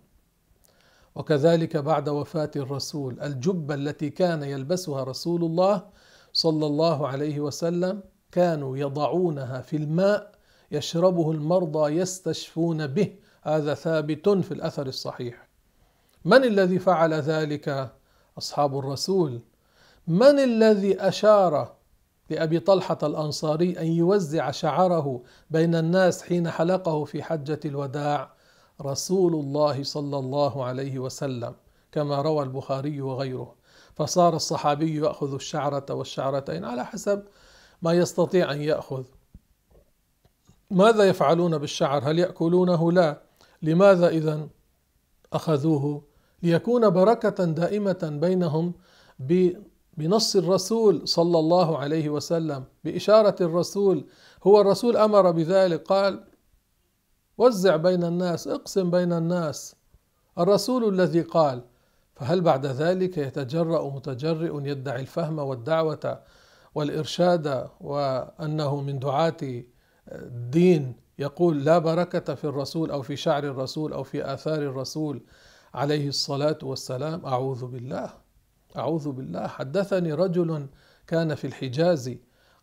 وكذلك 1.14 1.76
بعد 1.76 2.08
وفاة 2.08 2.50
الرسول. 2.56 3.20
الجبه 3.20 3.74
التي 3.74 4.10
كان 4.10 4.42
يلبسها 4.42 5.04
رسول 5.04 5.44
الله 5.44 5.82
صلى 6.32 6.66
الله 6.66 7.08
عليه 7.08 7.40
وسلم 7.40 8.02
كانوا 8.32 8.76
يضعونها 8.76 9.60
في 9.60 9.76
الماء 9.76 10.32
يشربه 10.70 11.30
المرضى 11.30 11.96
يستشفون 11.96 12.86
به. 12.86 13.14
هذا 13.42 13.74
ثابت 13.74 14.28
في 14.28 14.54
الأثر 14.54 14.86
الصحيح. 14.86 15.48
من 16.24 16.44
الذي 16.44 16.78
فعل 16.78 17.14
ذلك؟ 17.14 17.92
أصحاب 18.38 18.78
الرسول. 18.78 19.40
من 20.08 20.38
الذي 20.38 21.00
أشار 21.00 21.72
لأبي 22.30 22.58
طلحة 22.58 22.98
الأنصاري 23.02 23.78
أن 23.78 23.86
يوزع 23.86 24.50
شعره 24.50 25.22
بين 25.50 25.74
الناس 25.74 26.22
حين 26.22 26.50
حلقه 26.50 27.04
في 27.04 27.22
حجة 27.22 27.60
الوداع؟ 27.64 28.39
رسول 28.80 29.34
الله 29.34 29.82
صلى 29.82 30.18
الله 30.18 30.64
عليه 30.64 30.98
وسلم 30.98 31.54
كما 31.92 32.22
روى 32.22 32.44
البخاري 32.44 33.00
وغيره. 33.00 33.54
فصار 33.94 34.36
الصحابي 34.36 34.96
يأخذ 35.00 35.34
الشعرة 35.34 35.86
والشعرتين 35.90 36.64
على 36.64 36.86
حسب 36.86 37.22
ما 37.82 37.92
يستطيع 37.92 38.52
أن 38.52 38.62
يأخذ. 38.62 39.04
ماذا 40.70 41.04
يفعلون 41.04 41.58
بالشعر؟ 41.58 42.10
هل 42.10 42.18
يأكلونه؟ 42.18 42.92
لا. 42.92 43.22
لماذا 43.62 44.08
إذا 44.08 44.48
أخذوه؟ 45.32 46.02
ليكون 46.42 46.90
بركة 46.90 47.44
دائمة 47.44 48.18
بينهم 48.20 48.72
بنص 49.96 50.36
الرسول 50.36 51.08
صلى 51.08 51.38
الله 51.38 51.78
عليه 51.78 52.08
وسلم 52.08 52.64
بإشارة 52.84 53.36
الرسول. 53.40 54.04
هو 54.44 54.60
الرسول 54.60 54.96
أمر 54.96 55.30
بذلك 55.30 55.82
قال 55.82 56.24
وزع 57.40 57.76
بين 57.76 58.04
الناس 58.04 58.48
اقسم 58.48 58.90
بين 58.90 59.12
الناس. 59.12 59.76
الرسول 60.38 60.94
الذي 60.94 61.22
قال 61.22 61.62
فهل 62.14 62.40
بعد 62.40 62.66
ذلك 62.66 63.18
يتجرأ 63.18 63.90
متجرئ 63.90 64.68
يدعي 64.68 65.00
الفهم 65.00 65.38
والدعوة 65.38 66.22
والإرشاد 66.74 67.68
وأنه 67.80 68.80
من 68.80 68.98
دعاة 68.98 69.36
الدين 70.08 70.96
يقول 71.18 71.64
لا 71.64 71.78
بركة 71.78 72.34
في 72.34 72.44
الرسول 72.44 72.90
أو 72.90 73.02
في 73.02 73.16
شعر 73.16 73.44
الرسول 73.44 73.92
أو 73.92 74.02
في 74.02 74.34
آثار 74.34 74.58
الرسول 74.62 75.22
عليه 75.74 76.08
الصلاة 76.08 76.58
والسلام 76.62 77.26
أعوذ 77.26 77.66
بالله 77.66 78.10
أعوذ 78.76 79.10
بالله. 79.12 79.46
حدثني 79.46 80.12
رجل 80.12 80.66
كان 81.06 81.34
في 81.34 81.46
الحجاز 81.46 82.14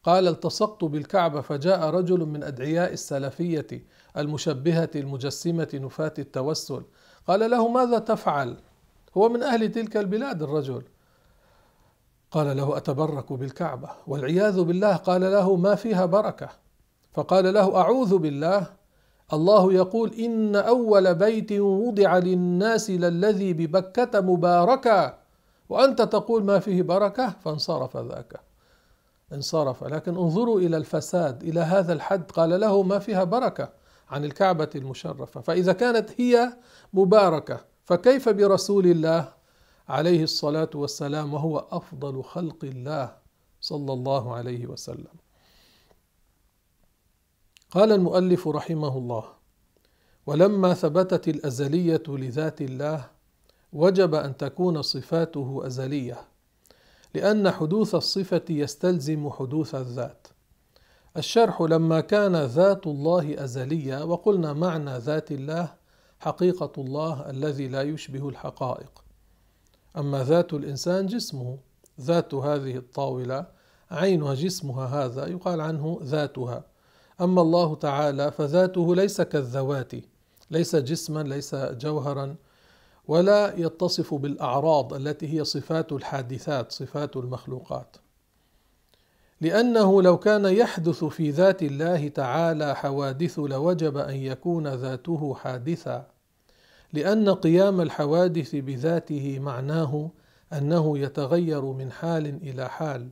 قال 0.03 0.27
التصقت 0.27 0.83
بالكعبة 0.83 1.41
فجاء 1.41 1.89
رجل 1.89 2.19
من 2.19 2.43
أدعياء 2.43 2.93
السلفية 2.93 3.67
المشبهة 4.17 4.89
المجسمة 4.95 5.69
نفاة 5.73 6.13
التوسل. 6.19 6.81
قال 7.27 7.51
له 7.51 7.67
ماذا 7.67 7.99
تفعل؟ 7.99 8.57
هو 9.17 9.29
من 9.29 9.43
أهل 9.43 9.71
تلك 9.71 9.97
البلاد 9.97 10.43
الرجل. 10.43 10.83
قال 12.31 12.57
له 12.57 12.77
أتبرك 12.77 13.33
بالكعبة. 13.33 13.89
والعياذ 14.07 14.61
بالله. 14.61 14.95
قال 14.95 15.21
له 15.21 15.55
ما 15.55 15.75
فيها 15.75 16.05
بركة. 16.05 16.49
فقال 17.13 17.53
له 17.53 17.77
أعوذ 17.81 18.17
بالله. 18.17 18.67
الله 19.33 19.73
يقول 19.73 20.13
إن 20.13 20.55
أول 20.55 21.15
بيت 21.15 21.51
وضع 21.51 22.17
للناس 22.17 22.89
للذي 22.89 23.53
ببكة 23.53 24.21
مباركة. 24.21 25.17
وأنت 25.69 26.01
تقول 26.01 26.43
ما 26.43 26.59
فيه 26.59 26.81
بركة؟ 26.81 27.29
فانصرف 27.43 27.97
ذاك. 27.97 28.39
انصرف. 29.33 29.83
لكن 29.83 30.17
انظروا 30.17 30.59
إلى 30.59 30.77
الفساد 30.77 31.43
إلى 31.43 31.59
هذا 31.59 31.93
الحد. 31.93 32.31
قال 32.31 32.59
له 32.59 32.83
ما 32.83 32.99
فيها 32.99 33.23
بركة؟ 33.23 33.69
عن 34.09 34.25
الكعبة 34.25 34.69
المشرفة. 34.75 35.41
فإذا 35.41 35.73
كانت 35.73 36.21
هي 36.21 36.57
مباركة 36.93 37.65
فكيف 37.85 38.29
برسول 38.29 38.85
الله 38.87 39.33
عليه 39.89 40.23
الصلاة 40.23 40.69
والسلام 40.75 41.33
وهو 41.33 41.57
أفضل 41.71 42.23
خلق 42.23 42.65
الله 42.65 43.17
صلى 43.61 43.93
الله 43.93 44.35
عليه 44.35 44.67
وسلم؟ 44.67 45.13
قال 47.71 47.91
المؤلف 47.91 48.47
رحمه 48.47 48.97
الله 48.97 49.23
ولما 50.25 50.73
ثبتت 50.73 51.27
الأزلية 51.27 52.03
لذات 52.07 52.61
الله 52.61 53.09
وجب 53.73 54.15
أن 54.15 54.37
تكون 54.37 54.81
صفاته 54.81 55.61
أزلية 55.65 56.17
لأن 57.15 57.51
حدوث 57.51 57.95
الصفة 57.95 58.45
يستلزم 58.49 59.29
حدوث 59.29 59.75
الذات. 59.75 60.27
الشرح 61.17 61.61
لما 61.61 62.01
كان 62.01 62.35
ذات 62.35 62.87
الله 62.87 63.43
أزلية 63.43 64.05
وقلنا 64.05 64.53
معنى 64.53 64.97
ذات 64.97 65.31
الله 65.31 65.73
حقيقة 66.19 66.71
الله 66.77 67.29
الذي 67.29 67.67
لا 67.67 67.81
يشبه 67.81 68.29
الحقائق. 68.29 69.03
أما 69.97 70.23
ذات 70.23 70.53
الإنسان 70.53 71.05
جسمه 71.05 71.57
ذات 72.01 72.33
هذه 72.33 72.77
الطاولة 72.77 73.45
عينها 73.91 74.33
جسمها 74.33 74.85
هذا 74.85 75.27
يقال 75.27 75.61
عنه 75.61 75.99
ذاتها. 76.03 76.63
أما 77.21 77.41
الله 77.41 77.75
تعالى 77.75 78.31
فذاته 78.31 78.95
ليس 78.95 79.21
كالذوات 79.21 79.91
ليس 80.51 80.75
جسما 80.75 81.23
ليس 81.23 81.55
جوهرا 81.55 82.35
ولا 83.07 83.59
يتصف 83.59 84.13
بالأعراض 84.13 84.93
التي 84.93 85.39
هي 85.39 85.45
صفات 85.45 85.91
الحادثات 85.91 86.71
صفات 86.71 87.17
المخلوقات. 87.17 87.97
لأنه 89.41 90.01
لو 90.01 90.17
كان 90.17 90.45
يحدث 90.45 91.03
في 91.03 91.31
ذات 91.31 91.63
الله 91.63 92.07
تعالى 92.07 92.75
حوادث 92.75 93.39
لوجب 93.39 93.97
أن 93.97 94.15
يكون 94.15 94.67
ذاته 94.67 95.33
حادثا. 95.33 96.07
لأن 96.93 97.29
قيام 97.29 97.81
الحوادث 97.81 98.55
بذاته 98.55 99.39
معناه 99.39 100.11
أنه 100.53 100.99
يتغير 100.99 101.61
من 101.61 101.91
حال 101.91 102.25
إلى 102.27 102.69
حال. 102.69 103.09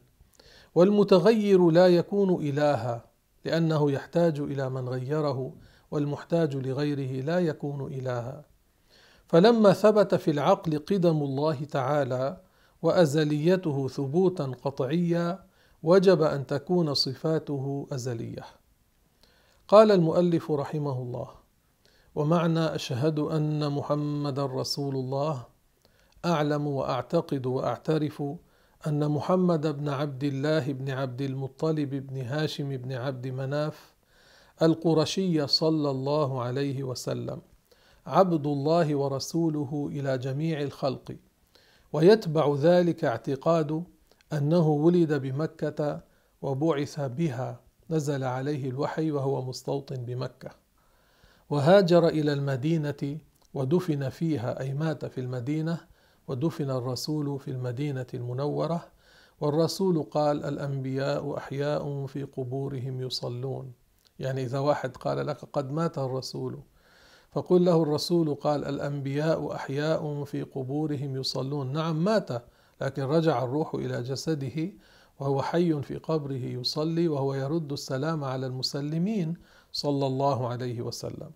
والمتغير 0.75 1.69
لا 1.69 1.88
يكون 1.88 2.45
إلها 2.49 3.05
لأنه 3.45 3.91
يحتاج 3.91 4.39
إلى 4.39 4.69
من 4.69 4.89
غيره 4.89 5.53
والمحتاج 5.91 6.55
لغيره 6.55 7.25
لا 7.25 7.39
يكون 7.39 7.93
إلها. 7.93 8.45
فلما 9.27 9.73
ثبت 9.73 10.15
في 10.15 10.31
العقل 10.31 10.79
قدم 10.79 11.23
الله 11.23 11.65
تعالى 11.65 12.38
وأزليته 12.81 13.88
ثبوتا 13.88 14.51
قطعيا 14.63 15.45
وجب 15.85 16.21
أن 16.21 16.47
تكون 16.47 16.93
صفاته 16.93 17.87
أزلية. 17.91 18.45
قال 19.67 19.91
المؤلف 19.91 20.51
رحمه 20.51 21.01
الله 21.01 21.27
ومعنى 22.15 22.59
أشهد 22.59 23.19
أن 23.19 23.71
محمدا 23.71 24.45
رسول 24.45 24.95
الله 24.95 25.45
أعلم 26.25 26.67
وأعتقد 26.67 27.45
وأعترف 27.45 28.23
أن 28.87 29.11
محمد 29.11 29.67
بن 29.67 29.89
عبد 29.89 30.23
الله 30.23 30.73
بن 30.73 30.89
عبد 30.89 31.21
المطلب 31.21 31.89
بن 31.89 32.21
هاشم 32.21 32.77
بن 32.77 32.93
عبد 32.93 33.27
مناف 33.27 33.93
القرشي 34.61 35.47
صلى 35.47 35.89
الله 35.89 36.41
عليه 36.41 36.83
وسلم 36.83 37.41
عبد 38.05 38.47
الله 38.47 38.95
ورسوله 38.95 39.89
إلى 39.91 40.17
جميع 40.17 40.61
الخلق 40.61 41.15
ويتبع 41.93 42.55
ذلك 42.55 43.05
اعتقاد 43.05 43.83
أنه 44.33 44.67
ولد 44.67 45.13
بمكة 45.13 46.01
وبعث 46.41 46.99
بها 46.99 47.59
نزل 47.89 48.23
عليه 48.23 48.69
الوحي 48.69 49.11
وهو 49.11 49.41
مستوطن 49.41 49.95
بمكة. 49.95 50.49
وهاجر 51.49 52.07
إلى 52.07 52.33
المدينة 52.33 53.17
ودفن 53.53 54.09
فيها 54.09 54.59
أي 54.59 54.73
مات 54.73 55.05
في 55.05 55.21
المدينة 55.21 55.77
ودفن 56.27 56.69
الرسول 56.69 57.39
في 57.39 57.51
المدينة 57.51 58.05
المنورة. 58.13 58.85
والرسول 59.41 60.03
قال 60.03 60.45
الأنبياء 60.45 61.38
أحياء 61.38 62.05
في 62.05 62.23
قبورهم 62.23 63.01
يصلون. 63.01 63.73
يعني 64.19 64.43
إذا 64.43 64.59
واحد 64.59 64.97
قال 64.97 65.27
لك 65.27 65.38
قد 65.53 65.71
مات 65.71 65.97
الرسول. 65.97 66.59
فقل 67.31 67.65
له 67.65 67.83
الرسول 67.83 68.35
قال 68.35 68.65
الأنبياء 68.65 69.55
أحياء 69.55 70.23
في 70.23 70.43
قبورهم 70.43 71.15
يصلون. 71.15 71.73
نعم 71.73 72.03
مات 72.03 72.29
لكن 72.81 73.03
رجع 73.03 73.43
الروح 73.43 73.75
إلى 73.75 74.03
جسده 74.03 74.71
وهو 75.19 75.41
حي 75.41 75.81
في 75.81 75.97
قبره 75.97 76.45
يصلي 76.45 77.07
وهو 77.07 77.33
يرد 77.33 77.71
السلام 77.71 78.23
على 78.23 78.45
المسلمين 78.45 79.33
صلى 79.71 80.07
الله 80.07 80.47
عليه 80.47 80.81
وسلم. 80.81 81.31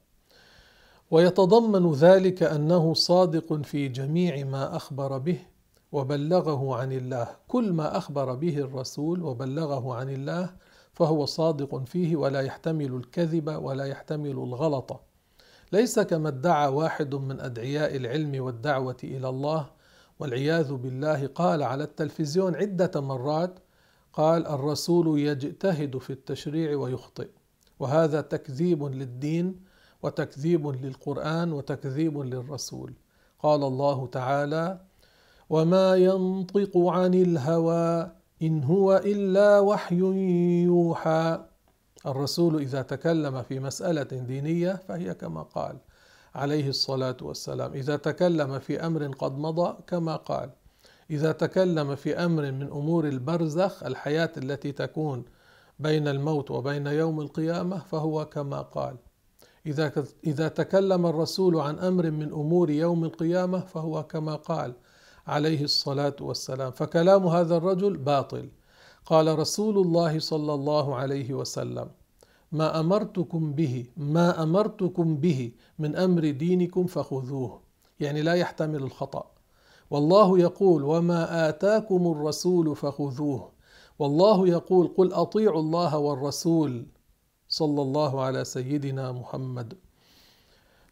ويتضمن 1.11 1.91
ذلك 1.91 2.43
أنه 2.43 2.93
صادق 2.93 3.53
في 3.53 3.87
جميع 3.87 4.45
ما 4.45 4.75
أخبر 4.75 5.17
به 5.17 5.39
وبلغه 5.91 6.75
عن 6.75 6.91
الله. 6.91 7.27
كل 7.47 7.73
ما 7.73 7.97
أخبر 7.97 8.35
به 8.35 8.57
الرسول 8.57 9.23
وبلغه 9.23 9.95
عن 9.95 10.09
الله 10.09 10.49
فهو 10.93 11.25
صادق 11.25 11.83
فيه 11.83 12.15
ولا 12.15 12.41
يحتمل 12.41 12.95
الكذب 12.95 13.47
ولا 13.63 13.85
يحتمل 13.85 14.31
الغلط 14.31 14.99
ليس 15.71 15.99
كما 15.99 16.29
ادعى 16.29 16.67
واحد 16.67 17.15
من 17.15 17.39
أدعياء 17.39 17.95
العلم 17.95 18.43
والدعوة 18.43 18.97
إلى 19.03 19.29
الله 19.29 19.69
والعياذ 20.19 20.73
بالله 20.73 21.27
قال 21.27 21.63
على 21.63 21.83
التلفزيون 21.83 22.55
عدة 22.55 23.01
مرات 23.01 23.59
قال 24.13 24.47
الرسول 24.47 25.19
يجتهد 25.19 25.97
في 25.97 26.09
التشريع 26.09 26.77
ويخطئ 26.77 27.29
وهذا 27.79 28.21
تكذيب 28.21 28.83
للدين 28.83 29.59
وتكذيب 30.03 30.67
للقرآن 30.67 31.53
وتكذيب 31.53 32.17
للرسول. 32.17 32.93
قال 33.39 33.63
الله 33.63 34.07
تعالى 34.07 34.79
وما 35.49 35.95
ينطق 35.95 36.77
عن 36.77 37.13
الهوى 37.13 38.11
إن 38.41 38.63
هو 38.63 38.97
إلا 38.97 39.59
وحي 39.59 39.99
يوحى 40.63 41.45
الرسول 42.05 42.61
إذا 42.61 42.81
تكلم 42.81 43.43
في 43.43 43.59
مسألة 43.59 44.03
دينية 44.03 44.73
فهي 44.87 45.13
كما 45.13 45.41
قال 45.41 45.77
عليه 46.35 46.69
الصلاة 46.69 47.17
والسلام. 47.21 47.73
إذا 47.73 47.95
تكلم 47.95 48.59
في 48.59 48.85
أمر 48.85 49.07
قد 49.07 49.37
مضى 49.37 49.77
كما 49.87 50.15
قال. 50.15 50.49
إذا 51.11 51.31
تكلم 51.31 51.95
في 51.95 52.15
أمر 52.15 52.51
من 52.51 52.67
أمور 52.67 53.07
البرزخ 53.07 53.83
الحياة 53.83 54.31
التي 54.37 54.71
تكون 54.71 55.25
بين 55.79 56.07
الموت 56.07 56.51
وبين 56.51 56.87
يوم 56.87 57.21
القيامة 57.21 57.77
فهو 57.77 58.25
كما 58.25 58.61
قال. 58.61 58.95
إذا 59.65 59.91
إذا 60.27 60.47
تكلم 60.47 61.05
الرسول 61.05 61.59
عن 61.59 61.79
أمر 61.79 62.11
من 62.11 62.31
أمور 62.31 62.69
يوم 62.69 63.03
القيامة 63.03 63.59
فهو 63.59 64.03
كما 64.03 64.35
قال 64.35 64.73
عليه 65.27 65.63
الصلاة 65.63 66.15
والسلام. 66.21 66.71
فكلام 66.71 67.27
هذا 67.27 67.57
الرجل 67.57 67.97
باطل. 67.97 68.49
قال 69.05 69.39
رسول 69.39 69.77
الله 69.77 70.19
صلى 70.19 70.53
الله 70.53 70.95
عليه 70.95 71.33
وسلم 71.33 71.89
ما 72.51 72.79
أمرتكم 72.79 73.53
به 73.53 73.85
ما 73.97 74.43
أمرتكم 74.43 75.17
به 75.17 75.51
من 75.79 75.95
أمر 75.95 76.29
دينكم 76.29 76.85
فخذوه. 76.85 77.61
يعني 77.99 78.21
لا 78.21 78.33
يحتمل 78.33 78.83
الخطأ. 78.83 79.31
والله 79.91 80.39
يقول 80.39 80.83
وما 80.83 81.49
آتاكم 81.49 82.07
الرسول 82.07 82.75
فخذوه. 82.75 83.51
والله 83.99 84.47
يقول 84.47 84.87
قل 84.97 85.13
أطيعوا 85.13 85.59
الله 85.59 85.97
والرسول 85.97 86.85
صلى 87.49 87.81
الله 87.81 88.21
على 88.21 88.45
سيدنا 88.45 89.11
محمد. 89.11 89.73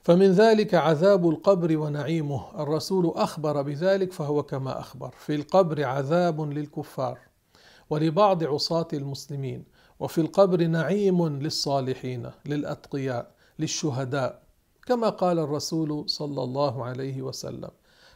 فمن 0.03 0.31
ذلك 0.31 0.73
عذاب 0.73 1.29
القبر 1.29 1.77
ونعيمه. 1.77 2.61
الرسول 2.61 3.13
أخبر 3.15 3.61
بذلك 3.61 4.13
فهو 4.13 4.43
كما 4.43 4.79
أخبر. 4.79 5.13
في 5.17 5.35
القبر 5.35 5.83
عذاب 5.83 6.41
للكفار 6.41 7.19
ولبعض 7.89 8.43
عصاة 8.43 8.87
المسلمين. 8.93 9.63
وفي 9.99 10.21
القبر 10.21 10.67
نعيم 10.67 11.39
للصالحين 11.39 12.29
للأتقياء 12.45 13.31
للشهداء. 13.59 14.41
كما 14.85 15.09
قال 15.09 15.39
الرسول 15.39 16.09
صلى 16.09 16.43
الله 16.43 16.85
عليه 16.85 17.21
وسلم 17.21 17.69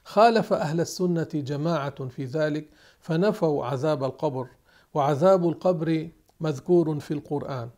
خالف 0.04 0.54
أهل 0.54 0.82
السنة 0.82 1.30
جماعة 1.34 2.08
في 2.08 2.26
ذلك 2.26 2.70
فنفوا 3.00 3.65
عذاب 3.65 4.04
القبر. 4.04 4.48
وعذاب 4.94 5.48
القبر 5.50 6.10
مذكور 6.39 7.00
في 7.00 7.13
القرآن 7.13 7.70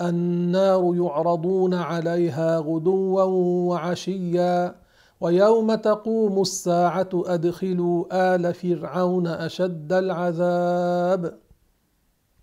النار 0.00 0.94
يعرضون 0.94 1.74
عليها 1.74 2.58
غدوا 2.58 3.22
وعشيا 3.22 4.74
ويوم 5.20 5.74
تقوم 5.74 6.40
الساعة 6.40 7.08
أدخلوا 7.14 8.04
آل 8.34 8.54
فرعون 8.54 9.26
أشد 9.26 9.92
العذاب. 9.92 11.38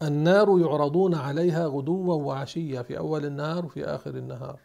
النار 0.02 0.60
يعرضون 0.60 1.16
عليها 1.16 1.66
غدوا 1.68 2.14
وعشيا 2.14 2.82
في 2.82 2.98
أول 2.98 3.26
النهار 3.26 3.66
وفي 3.66 3.86
آخر 3.86 4.16
النهار. 4.16 4.60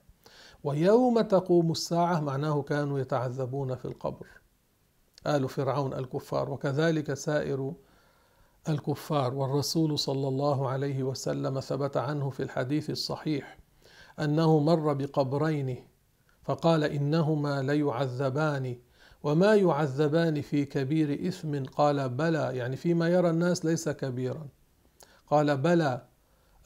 ويوم 0.65 1.21
تقوم 1.21 1.71
الساعة 1.71 2.21
معناه 2.21 2.63
كانوا 2.63 2.99
يتعذبون 2.99 3.75
في 3.75 3.85
القبر. 3.85 4.27
آل 5.27 5.49
فرعون 5.49 5.95
الكفار 5.95 6.51
وكذلك 6.51 7.15
سائر 7.15 7.73
الكفار. 8.69 9.35
والرسول 9.35 9.99
صلى 9.99 10.29
الله 10.29 10.69
عليه 10.69 11.03
وسلم 11.03 11.61
ثبت 11.61 11.97
عنه 11.97 12.31
في 12.31 12.43
الحديث 12.43 12.91
الصحيح 12.91 13.59
أنه 14.21 14.59
مر 14.59 14.93
بقبرين 14.93 15.85
فقال 16.43 16.85
إنهما 16.85 17.63
ليعذبان. 17.63 18.77
وما 19.23 19.55
يعذبان 19.55 20.41
في 20.41 20.65
كبير 20.65 21.29
إثم؟ 21.29 21.65
قال 21.65 22.09
بلى 22.09 22.57
يعني 22.57 22.77
فيما 22.77 23.09
يرى 23.09 23.31
الناس 23.31 23.65
ليس 23.65 23.89
كبيرا. 23.89 24.47
قال 25.27 25.57
بلى 25.57 26.03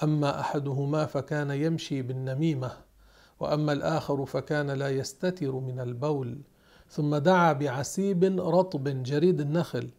أما 0.02 0.40
أحدهما 0.40 1.06
فكان 1.06 1.50
يمشي 1.50 2.02
بالنميمة 2.02 2.72
وأما 3.40 3.72
الآخر 3.72 4.26
فكان 4.26 4.70
لا 4.70 4.88
يستتر 4.88 5.52
من 5.52 5.80
البول. 5.80 6.40
ثم 6.88 7.16
دعا 7.16 7.52
بعسيب 7.52 8.24
رطب 8.40 9.02
جريد 9.02 9.40
النخل 9.40 9.90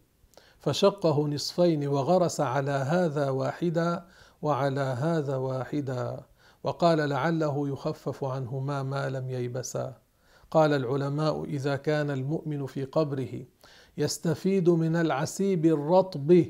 فشقه 0.58 1.28
نصفين 1.28 1.88
وغرس 1.88 2.40
على 2.40 2.70
هذا 2.70 3.30
واحدا 3.30 4.06
وعلى 4.42 4.80
هذا 4.80 5.36
واحدا 5.36 6.20
وقال 6.62 6.98
لعله 7.08 7.68
يخفف 7.68 8.24
عنهما 8.24 8.82
ما 8.82 9.10
لم 9.10 9.30
ييبسا. 9.30 9.96
قال 10.50 10.72
العلماء 10.72 11.44
إذا 11.44 11.76
كان 11.76 12.10
المؤمن 12.10 12.66
في 12.66 12.84
قبره 12.84 13.44
يستفيد 13.96 14.70
من 14.70 14.96
العسيب 14.96 15.66
الرطب 15.66 16.46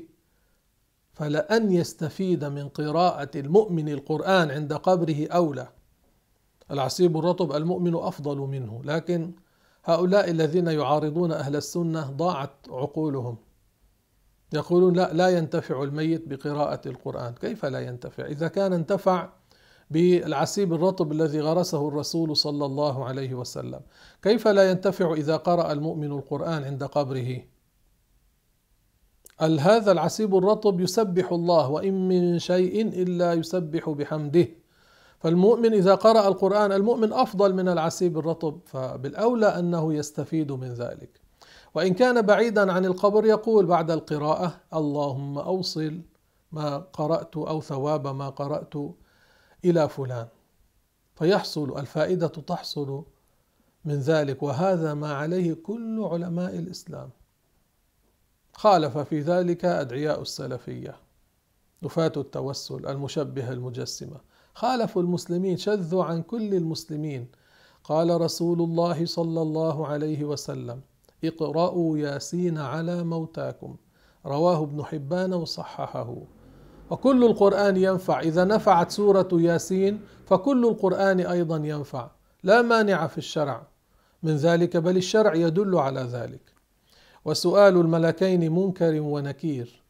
فلأن 1.13 1.71
يستفيد 1.71 2.45
من 2.45 2.69
قراءة 2.69 3.29
المؤمن 3.35 3.89
القرآن 3.89 4.51
عند 4.51 4.73
قبره 4.73 5.27
أولى 5.27 5.67
العسيب 6.71 7.17
الرطب 7.17 7.51
المؤمن 7.51 7.95
أفضل 7.95 8.37
منه 8.37 8.81
لكن 8.83 9.31
هؤلاء 9.85 10.29
الذين 10.29 10.67
يعارضون 10.67 11.31
أهل 11.31 11.55
السنة 11.55 12.01
ضاعت 12.01 12.49
عقولهم. 12.69 13.37
يقولون 14.53 14.93
لا 14.93 15.13
لا 15.13 15.29
ينتفع 15.29 15.83
الميت 15.83 16.27
بقراءة 16.27 16.87
القرآن. 16.87 17.33
كيف 17.33 17.65
لا 17.65 17.79
ينتفع؟ 17.79 18.25
إذا 18.25 18.47
كان 18.47 18.73
انتفع 18.73 19.29
بالعسيب 19.91 20.73
الرطب 20.73 21.11
الذي 21.11 21.41
غرسه 21.41 21.87
الرسول 21.87 22.37
صلى 22.37 22.65
الله 22.65 23.05
عليه 23.05 23.33
وسلم. 23.33 23.81
كيف 24.21 24.47
لا 24.47 24.71
ينتفع 24.71 25.13
إذا 25.13 25.37
قرأ 25.37 25.71
المؤمن 25.71 26.11
القرآن 26.11 26.63
عند 26.63 26.83
قبره؟ 26.83 27.41
هذا 29.41 29.91
العسيب 29.91 30.35
الرطب 30.35 30.79
يسبح 30.79 31.31
الله 31.31 31.69
وإن 31.69 32.07
من 32.07 32.39
شيء 32.39 32.87
إلا 32.87 33.33
يسبح 33.33 33.89
بحمده. 33.89 34.47
فالمؤمن 35.19 35.73
إذا 35.73 35.95
قرأ 35.95 36.27
القرآن 36.27 36.71
المؤمن 36.71 37.13
أفضل 37.13 37.53
من 37.53 37.69
العسيب 37.69 38.17
الرطب 38.17 38.59
فبالأولى 38.65 39.45
أنه 39.45 39.93
يستفيد 39.93 40.51
من 40.51 40.73
ذلك. 40.73 41.21
وإن 41.75 41.93
كان 41.93 42.21
بعيدا 42.21 42.71
عن 42.71 42.85
القبر 42.85 43.25
يقول 43.25 43.65
بعد 43.65 43.91
القراءة 43.91 44.55
اللهم 44.73 45.37
أوصل 45.37 46.01
ما 46.51 46.77
قرأت 46.77 47.37
أو 47.37 47.61
ثواب 47.61 48.07
ما 48.07 48.29
قرأت 48.29 48.73
إلى 49.65 49.89
فلان. 49.89 50.27
فيحصل 51.15 51.79
الفائدة 51.79 52.27
تحصل 52.27 53.03
من 53.85 53.99
ذلك 53.99 54.43
وهذا 54.43 54.93
ما 54.93 55.13
عليه 55.13 55.53
كل 55.53 56.03
علماء 56.03 56.59
الإسلام. 56.59 57.09
خالف 58.53 58.97
في 58.97 59.19
ذلك 59.19 59.65
أدعياء 59.65 60.21
السلفية 60.21 60.95
نفاة 61.83 62.11
التوسل 62.17 62.85
المشبهة 62.87 63.51
المجسمة. 63.51 64.17
خالفوا 64.55 65.01
المسلمين 65.01 65.57
شذوا 65.57 66.03
عن 66.03 66.21
كل 66.21 66.53
المسلمين. 66.53 67.27
قال 67.83 68.21
رسول 68.21 68.61
الله 68.61 69.05
صلى 69.05 69.41
الله 69.41 69.87
عليه 69.87 70.23
وسلم 70.23 70.81
اقرأوا 71.23 71.97
ياسين 71.97 72.57
على 72.57 73.03
موتاكم. 73.03 73.75
رواه 74.25 74.63
ابن 74.63 74.83
حبان 74.83 75.33
وصححه. 75.33 76.15
وكل 76.89 77.23
القرآن 77.23 77.77
ينفع. 77.77 78.19
إذا 78.19 78.43
نفعت 78.43 78.91
سورة 78.91 79.29
ياسين 79.33 80.01
فكل 80.25 80.65
القرآن 80.65 81.19
أيضا 81.19 81.57
ينفع. 81.57 82.11
لا 82.43 82.61
مانع 82.61 83.07
في 83.07 83.17
الشرع. 83.17 83.67
من 84.23 84.35
ذلك 84.35 84.77
بل 84.77 84.97
الشرع 84.97 85.35
يدل 85.35 85.75
على 85.77 86.01
ذلك. 86.01 86.52
وسؤال 87.25 87.77
الملكين 87.77 88.51
منكر 88.51 89.01
ونكير 89.01 89.83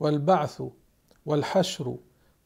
والبعث 0.00 0.62
والحشر 1.26 1.96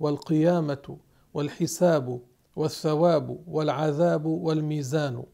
والقيامة 0.01 0.97
والحساب 1.35 2.21
والثواب 2.57 3.39
والعذاب 3.47 4.27
والميزان 4.27 5.25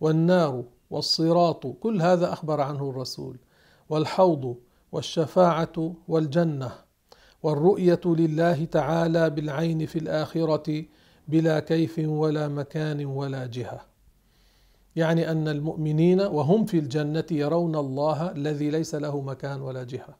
والنار 0.00 0.64
والصراط 0.90 1.66
كل 1.66 2.02
هذا 2.02 2.32
أخبر 2.32 2.60
عنه 2.60 2.90
الرسول. 2.90 3.36
والحوض 3.88 4.56
والشفاعة 4.92 5.94
والجنة 6.08 6.70
والرؤية 7.42 8.00
لله 8.04 8.64
تعالى 8.64 9.30
بالعين 9.30 9.86
في 9.86 9.98
الآخرة 9.98 10.84
بلا 11.28 11.60
كيف 11.60 11.98
ولا 11.98 12.48
مكان 12.48 13.04
ولا 13.04 13.46
جهة. 13.46 13.95
يعني 14.96 15.30
أن 15.30 15.48
المؤمنين 15.48 16.20
وهم 16.20 16.64
في 16.64 16.78
الجنة 16.78 17.24
يرون 17.30 17.76
الله 17.76 18.30
الذي 18.32 18.70
ليس 18.70 18.94
له 18.94 19.20
مكان 19.20 19.60
ولا 19.60 19.84
جهة. 19.84 20.16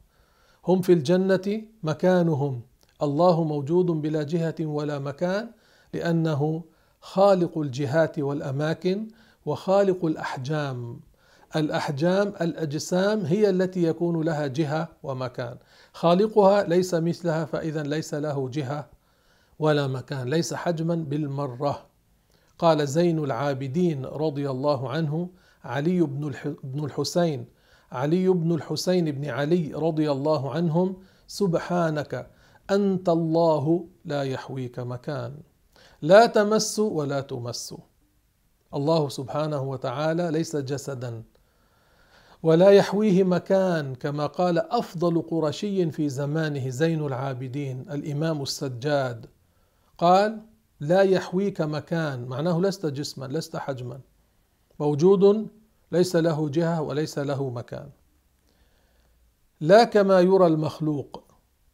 هم 0.67 0.81
في 0.81 0.93
الجنة 0.93 1.63
مكانهم. 1.83 2.61
الله 3.03 3.45
موجود 3.45 3.87
بلا 3.87 4.23
جهة 4.23 4.55
ولا 4.61 4.99
مكان 4.99 5.51
لأنه 5.95 6.65
خالق 7.01 7.59
الجهات 7.59 8.19
والأماكن 8.19 9.09
وخالق 9.47 10.05
الأحجام. 10.05 11.01
الأحجام 11.57 12.29
الأجسام 12.41 13.21
هي 13.21 13.51
التي 13.51 13.83
يكون 13.83 14.25
لها 14.25 14.47
جهة 14.47 14.89
ومكان. 15.03 15.57
خالقها 15.93 16.63
ليس 16.63 16.95
مثلها 16.95 17.45
فإذا 17.45 17.83
ليس 17.83 18.15
له 18.15 18.49
جهة 18.49 18.87
ولا 19.59 19.87
مكان. 19.87 20.29
ليس 20.29 20.55
حجما 20.55 20.95
بالمرة. 20.95 21.96
قال 22.59 22.89
زين 22.89 23.19
العابدين 23.19 24.07
رضي 24.07 24.51
الله 24.51 24.91
عنه 24.91 25.31
علي 25.65 26.01
بن 26.65 26.85
الحسين 26.85 27.47
علي 27.93 28.29
بن 28.29 28.55
الحسين 28.55 29.11
بن 29.11 29.29
علي 29.29 29.75
رضي 29.75 30.13
الله 30.13 30.51
عنهم 30.51 30.97
سبحانك 31.27 32.31
أنت 32.71 33.09
الله 33.09 33.87
لا 34.05 34.23
يحويك 34.23 34.79
مكان 34.79 35.37
لا 36.03 36.27
تمس 36.27 36.79
ولا 36.79 37.21
تمس. 37.21 37.75
الله 38.75 39.09
سبحانه 39.09 39.63
وتعالى 39.63 40.31
ليس 40.31 40.57
جسدا 40.57 41.23
ولا 42.43 42.71
يحويه 42.71 43.25
مكان 43.25 43.95
كما 43.95 44.27
قال 44.27 44.59
أفضل 44.59 45.23
قرشي 45.23 45.91
في 45.91 46.09
زمانه 46.09 46.69
زين 46.69 47.07
العابدين 47.07 47.81
الإمام 47.91 48.43
السجاد. 48.43 49.27
قال 49.99 50.43
لا 50.81 51.03
يحويك 51.03 51.61
مكان. 51.61 52.25
معناه 52.29 52.61
لست 52.61 52.87
جسما 52.87 53.27
لست 53.27 53.57
حجما. 53.57 54.01
موجود 54.81 55.49
ليس 55.93 56.17
له 56.17 56.49
جهة 56.49 56.83
وليس 56.83 57.19
له 57.19 57.51
مكان. 57.51 57.91
لا 59.61 59.85
كما 59.85 60.21
يرى 60.21 60.47
المخلوق. 60.47 61.23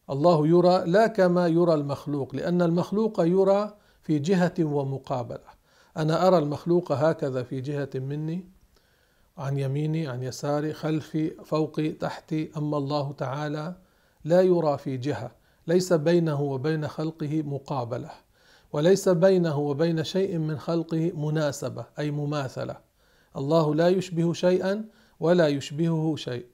الله 0.09 0.47
يرى 0.47 0.83
لا 0.85 1.07
كما 1.07 1.47
يرى 1.47 1.73
المخلوق 1.73 2.35
لأن 2.35 2.61
المخلوق 2.61 3.21
يرى 3.21 3.73
في 4.01 4.19
جهة 4.19 4.53
ومقابلة. 4.59 5.53
أنا 5.97 6.27
أرى 6.27 6.37
المخلوق 6.37 6.91
هكذا 6.91 7.43
في 7.43 7.61
جهة 7.61 7.89
مني 7.95 8.47
عن 9.37 9.57
يميني 9.57 10.07
عن 10.07 10.23
يساري 10.23 10.73
خلفي 10.73 11.29
فوقي 11.29 11.89
تحتي. 11.89 12.51
أما 12.57 12.77
الله 12.77 13.11
تعالى 13.11 13.75
لا 14.25 14.41
يرى 14.41 14.77
في 14.77 14.97
جهة. 14.97 15.31
ليس 15.67 15.93
بينه 15.93 16.41
وبين 16.41 16.87
خلقه 16.87 17.41
مقابلة. 17.41 18.11
وليس 18.73 19.09
بينه 19.09 19.59
وبين 19.59 20.03
شيء 20.03 20.37
من 20.37 20.59
خلقه 20.59 21.11
مناسبة 21.15 21.85
أي 21.99 22.11
مماثلة. 22.11 22.77
الله 23.37 23.75
لا 23.75 23.87
يشبه 23.87 24.33
شيئا 24.33 24.85
ولا 25.19 25.47
يشبهه 25.47 26.15
شيء. 26.15 26.45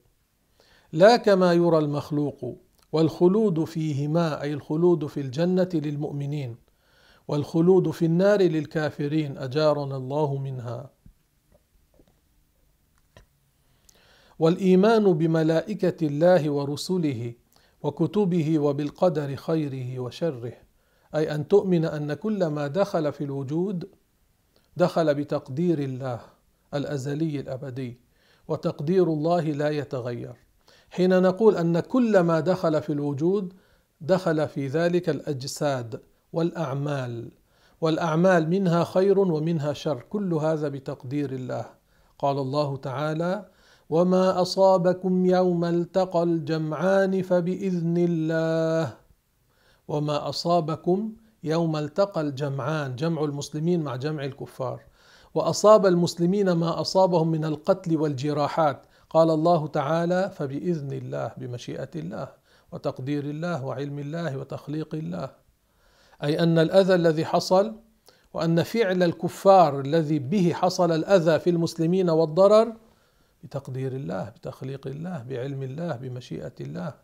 لا 0.92 1.16
كما 1.16 1.52
يرى 1.52 1.78
المخلوق 1.78 2.56
والخلود 2.92 3.64
فيهما 3.64 4.42
أي 4.42 4.52
الخلود 4.52 5.06
في 5.06 5.20
الجنة 5.20 5.68
للمؤمنين 5.74 6.56
والخلود 7.28 7.90
في 7.90 8.04
النار 8.04 8.42
للكافرين 8.42 9.38
أجارنا 9.38 9.96
الله 9.96 10.36
منها. 10.36 10.90
والإيمان 14.38 15.12
بملائكة 15.12 16.06
الله 16.06 16.50
ورسله 16.50 17.34
وكتبه 17.82 18.58
وبالقدر 18.58 19.36
خيره 19.36 19.98
وشره. 19.98 20.69
أي 21.14 21.34
أن 21.34 21.48
تؤمن 21.48 21.84
أن 21.84 22.14
كل 22.14 22.46
ما 22.46 22.66
دخل 22.66 23.12
في 23.12 23.24
الوجود 23.24 23.88
دخل 24.76 25.14
بتقدير 25.14 25.78
الله 25.78 26.20
الأزلي 26.74 27.40
الأبدي 27.40 28.00
وتقدير 28.48 29.04
الله 29.04 29.40
لا 29.40 29.70
يتغير. 29.70 30.34
حين 30.90 31.22
نقول 31.22 31.56
أن 31.56 31.80
كل 31.80 32.20
ما 32.20 32.40
دخل 32.40 32.82
في 32.82 32.92
الوجود 32.92 33.52
دخل 34.00 34.48
في 34.48 34.66
ذلك 34.66 35.08
الأجساد 35.08 36.00
والأعمال 36.32 37.30
والأعمال 37.80 38.50
منها 38.50 38.84
خير 38.84 39.18
ومنها 39.18 39.72
شر 39.72 40.04
كل 40.10 40.34
هذا 40.34 40.68
بتقدير 40.68 41.32
الله. 41.32 41.66
قال 42.18 42.38
الله 42.38 42.76
تعالى 42.76 43.46
وما 43.90 44.42
أصابكم 44.42 45.26
يوم 45.26 45.64
التقى 45.64 46.22
الجمعان 46.22 47.22
فبإذن 47.22 47.94
الله 47.98 48.96
وما 49.90 50.28
أصابكم 50.28 51.12
يوم 51.44 51.76
التقى 51.76 52.20
الجمعان 52.20 52.96
جمع 52.96 53.24
المسلمين 53.24 53.82
مع 53.82 53.96
جمع 53.96 54.24
الكفار. 54.24 54.80
وأصاب 55.34 55.86
المسلمين 55.86 56.52
ما 56.52 56.80
أصابهم 56.80 57.28
من 57.28 57.44
القتل 57.44 57.96
والجراحات. 57.96 58.82
قال 59.10 59.30
الله 59.30 59.66
تعالى 59.66 60.30
فبإذن 60.36 60.92
الله 60.92 61.32
بمشيئة 61.36 61.90
الله 61.96 62.28
وتقدير 62.72 63.24
الله 63.24 63.64
وعلم 63.64 63.98
الله 63.98 64.38
وتخليق 64.38 64.94
الله. 64.94 65.30
أي 66.24 66.38
أن 66.38 66.58
الأذى 66.58 66.94
الذي 66.94 67.24
حصل 67.24 67.74
وأن 68.34 68.62
فعل 68.62 69.02
الكفار 69.02 69.80
الذي 69.80 70.18
به 70.18 70.52
حصل 70.54 70.92
الأذى 70.92 71.38
في 71.38 71.50
المسلمين 71.50 72.10
والضرر 72.10 72.72
بتقدير 73.44 73.92
الله 73.92 74.28
بتخليق 74.28 74.86
الله 74.86 75.24
بعلم 75.28 75.62
الله 75.62 75.96
بمشيئة 75.96 76.52
الله 76.60 76.94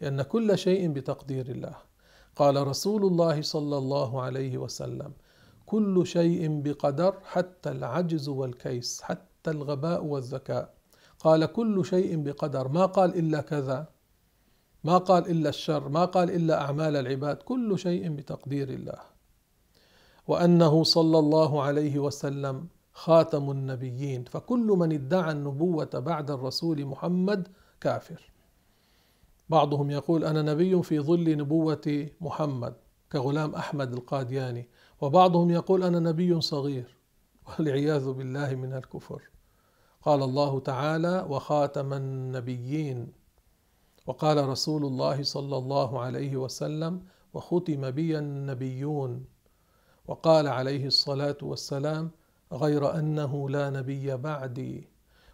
لأن 0.00 0.22
كل 0.22 0.58
شيء 0.58 0.88
بتقدير 0.88 1.46
الله. 1.48 1.91
قال 2.36 2.66
رسول 2.66 3.04
الله 3.04 3.42
صلى 3.42 3.78
الله 3.78 4.22
عليه 4.22 4.58
وسلم 4.58 5.12
كل 5.66 6.06
شيء 6.06 6.62
بقدر 6.62 7.14
حتى 7.24 7.70
العجز 7.70 8.28
والكيس 8.28 9.02
حتى 9.02 9.50
الغباء 9.50 10.04
والذكاء 10.04 10.74
قال 11.18 11.46
كل 11.46 11.84
شيء 11.84 12.22
بقدر 12.22 12.68
ما 12.68 12.86
قال 12.86 13.18
إلا 13.18 13.40
كذا 13.40 13.88
ما 14.84 14.98
قال 14.98 15.30
إلا 15.30 15.48
الشر 15.48 15.88
ما 15.88 16.04
قال 16.04 16.30
إلا 16.30 16.60
أعمال 16.60 16.96
العباد 16.96 17.36
كل 17.36 17.78
شيء 17.78 18.08
بتقدير 18.08 18.68
الله. 18.68 18.98
وأنه 20.26 20.84
صلى 20.84 21.18
الله 21.18 21.62
عليه 21.62 21.98
وسلم 21.98 22.68
خاتم 22.92 23.50
النبيين 23.50 24.24
فكل 24.24 24.66
من 24.66 24.92
ادعى 24.92 25.32
النبوة 25.32 25.90
بعد 25.94 26.30
الرسول 26.30 26.84
محمد 26.86 27.48
كافر. 27.80 28.31
بعضهم 29.48 29.90
يقول 29.90 30.24
أنا 30.24 30.42
نبي 30.42 30.82
في 30.82 31.00
ظل 31.00 31.36
نبوة 31.36 32.10
محمد 32.20 32.74
كغلام 33.12 33.54
أحمد 33.54 33.92
القادياني 33.92 34.68
وبعضهم 35.00 35.50
يقول 35.50 35.82
أنا 35.82 35.98
نبي 35.98 36.40
صغير 36.40 36.96
والعياذ 37.48 38.12
بالله 38.12 38.54
من 38.54 38.72
الكفر. 38.72 39.22
قال 40.02 40.22
الله 40.22 40.60
تعالى 40.60 41.26
وخاتم 41.28 41.92
النبيين. 41.92 43.12
وقال 44.06 44.48
رسول 44.48 44.84
الله 44.84 45.22
صلى 45.22 45.56
الله 45.56 46.00
عليه 46.00 46.36
وسلم 46.36 47.02
وختم 47.34 47.90
بي 47.90 48.18
النبيون. 48.18 49.24
وقال 50.06 50.48
عليه 50.48 50.86
الصلاة 50.86 51.36
والسلام 51.42 52.10
غير 52.52 52.98
أنه 52.98 53.50
لا 53.50 53.70
نبي 53.70 54.16
بعدي. 54.16 54.91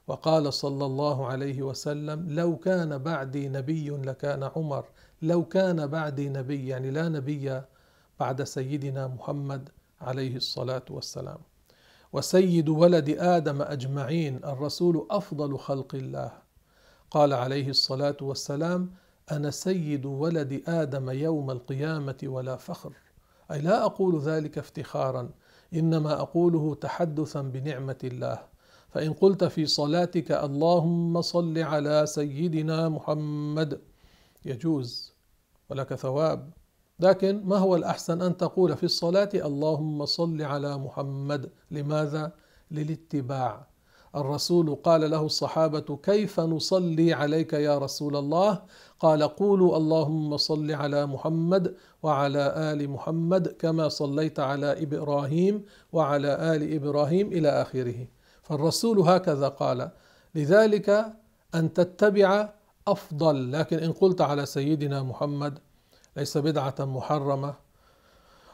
وقال 0.08 0.52
صلى 0.52 0.86
الله 0.86 1.26
عليه 1.26 1.62
وسلم 1.62 2.26
لو 2.30 2.56
كان 2.56 2.98
بعدي 2.98 3.48
نبي 3.48 3.90
لكان 3.90 4.50
عمر 4.56 4.84
لو 5.22 5.44
كان 5.44 5.86
بعدي 5.86 6.28
نبي 6.28 6.68
يعني 6.68 6.90
لا 6.90 7.08
نبي 7.08 7.62
بعد 8.20 8.42
سيدنا 8.42 9.06
محمد 9.06 9.68
عليه 10.00 10.36
الصلاة 10.36 10.82
والسلام. 10.90 11.38
وسيد 12.12 12.68
ولد 12.68 13.16
آدم 13.18 13.62
أجمعين 13.62 14.44
الرسول 14.44 15.06
أفضل 15.10 15.58
خلق 15.58 15.94
الله 15.94 16.32
قال 17.10 17.32
عليه 17.32 17.68
الصلاة 17.68 18.16
والسلام 18.20 18.90
أنا 19.32 19.50
سيد 19.50 20.06
ولد 20.06 20.62
آدم 20.66 21.10
يوم 21.10 21.50
القيامة 21.50 22.16
ولا 22.22 22.56
فخر 22.56 22.92
أي 23.50 23.60
لا 23.60 23.84
أقول 23.84 24.20
ذلك 24.20 24.58
افتخارا 24.58 25.30
إنما 25.74 26.20
أقوله 26.20 26.74
تحدثا 26.74 27.42
بنعمة 27.42 27.98
الله. 28.04 28.47
فإن 28.88 29.12
قلت 29.12 29.44
في 29.44 29.66
صلاتك 29.66 30.32
اللهم 30.32 31.20
صل 31.20 31.58
على 31.58 32.06
سيدنا 32.06 32.88
محمد. 32.88 33.80
يجوز 34.44 35.12
ولك 35.70 35.94
ثواب. 35.94 36.50
لكن 37.00 37.42
ما 37.44 37.56
هو 37.56 37.76
الأحسن 37.76 38.22
أن 38.22 38.36
تقول 38.36 38.76
في 38.76 38.84
الصلاة 38.84 39.30
اللهم 39.34 40.06
صل 40.06 40.42
على 40.42 40.78
محمد؟ 40.78 41.50
لماذا؟ 41.70 42.32
للاتباع. 42.70 43.66
الرسول 44.16 44.74
قال 44.74 45.10
له 45.10 45.26
الصحابة 45.26 45.96
كيف 46.02 46.40
نصلي 46.40 47.12
عليك 47.12 47.52
يا 47.52 47.78
رسول 47.78 48.16
الله؟ 48.16 48.62
قال 49.00 49.22
قولوا 49.22 49.76
اللهم 49.76 50.36
صل 50.36 50.70
على 50.70 51.06
محمد 51.06 51.74
وعلى 52.02 52.72
آل 52.72 52.90
محمد 52.90 53.48
كما 53.48 53.88
صليت 53.88 54.40
على 54.40 54.82
إبراهيم 54.82 55.64
وعلى 55.92 56.56
آل 56.56 56.74
إبراهيم 56.74 57.32
إلى 57.32 57.48
آخره. 57.48 58.06
فالرسول 58.48 58.98
هكذا 59.00 59.48
قال 59.48 59.90
لذلك 60.34 61.12
أن 61.54 61.72
تتبع 61.72 62.48
أفضل 62.88 63.52
لكن 63.52 63.78
إن 63.78 63.92
قلت 63.92 64.20
على 64.20 64.46
سيدنا 64.46 65.02
محمد 65.02 65.58
ليس 66.16 66.38
بدعة 66.38 66.74
محرمة 66.80 67.54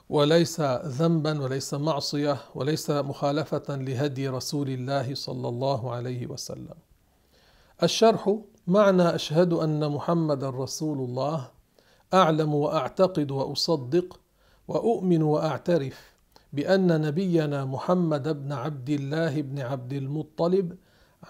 وليس 0.09 0.61
ذنبا 0.85 1.43
وليس 1.43 1.75
معصية 1.75 2.37
وليس 2.55 2.91
مخالفة 2.91 3.77
لهدي 3.77 4.29
رسول 4.29 4.69
الله 4.69 5.15
صلى 5.15 5.49
الله 5.49 5.93
عليه 5.93 6.27
وسلم. 6.27 6.75
الشرح 7.83 8.37
معنى 8.67 9.15
أشهد 9.15 9.53
أن 9.53 9.91
محمد 9.91 10.45
رسول 10.45 10.99
الله 10.99 11.51
أعلم 12.15 12.55
وأعتقد 12.55 13.31
وأصدق 13.31 14.21
وأؤمن 14.69 15.23
وأعترف 15.23 16.14
بأن 16.55 17.01
نبينا 17.01 17.65
محمد 17.65 18.29
بن 18.43 18.53
عبد 18.53 18.91
الله 18.91 19.43
بن 19.43 19.59
عبد 19.59 19.93
المطلب 19.93 20.77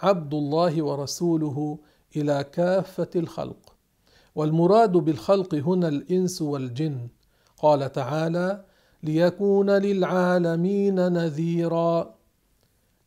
عبد 0.02 0.34
الله 0.34 0.82
ورسوله 0.82 1.78
إلى 2.16 2.44
كافة 2.52 3.10
الخلق. 3.16 3.74
والمراد 4.34 4.92
بالخلق 4.92 5.54
هنا 5.54 5.88
الإنس 5.88 6.42
والجن. 6.42 7.08
قال 7.58 7.92
تعالى 7.92 8.64
ليكون 9.02 9.70
للعالمين 9.70 11.12
نذيرا. 11.12 12.14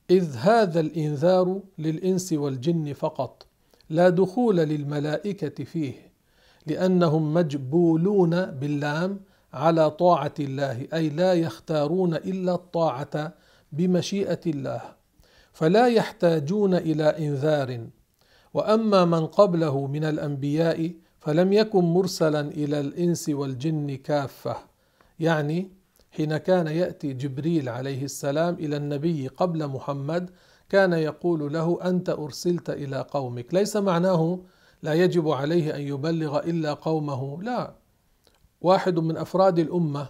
إذ 0.09 0.35
هذا 0.35 0.79
الإنذار 0.79 1.61
للإنس 1.77 2.33
والجن 2.33 2.93
فقط 2.93 3.45
لا 3.89 4.09
دخول 4.09 4.55
للملائكة 4.55 5.63
فيه 5.63 5.93
لأنهم 6.65 7.33
مجبولون 7.33 8.45
باللام 8.45 9.19
على 9.57 9.91
طاعة 9.91 10.33
الله 10.39 10.87
أي 10.93 11.09
لا 11.09 11.33
يختارون 11.33 12.13
إلا 12.13 12.53
الطاعة 12.55 13.33
بمشيئة 13.71 14.39
الله 14.47 14.81
فلا 15.53 15.87
يحتاجون 15.87 16.73
إلى 16.73 17.03
إنذار. 17.03 17.87
وأما 18.53 19.05
من 19.05 19.25
قبله 19.25 19.87
من 19.87 20.03
الأنبياء 20.03 20.91
فلم 21.19 21.53
يكن 21.53 21.83
مرسلا 21.83 22.41
إلى 22.41 22.79
الإنس 22.79 23.29
والجن 23.29 23.95
كافة 23.95 24.55
يعني 25.19 25.71
حين 26.11 26.37
كان 26.37 26.67
يأتي 26.67 27.13
جبريل 27.13 27.69
عليه 27.69 28.03
السلام 28.03 28.53
إلى 28.53 28.77
النبي 28.77 29.27
قبل 29.27 29.67
محمد 29.67 30.29
كان 30.69 30.93
يقول 30.93 31.53
له 31.53 31.79
أنت 31.83 32.09
أرسلت 32.09 32.69
إلى 32.69 33.05
قومك 33.11 33.53
ليس 33.53 33.77
معناه 33.77 34.39
لا 34.83 34.93
يجب 34.93 35.29
عليه 35.29 35.75
أن 35.75 35.81
يبلغ 35.81 36.39
إلا 36.39 36.73
قومه 36.73 37.43
لا. 37.43 37.86
واحد 38.61 38.99
من 38.99 39.17
أفراد 39.17 39.59
الأمة 39.59 40.07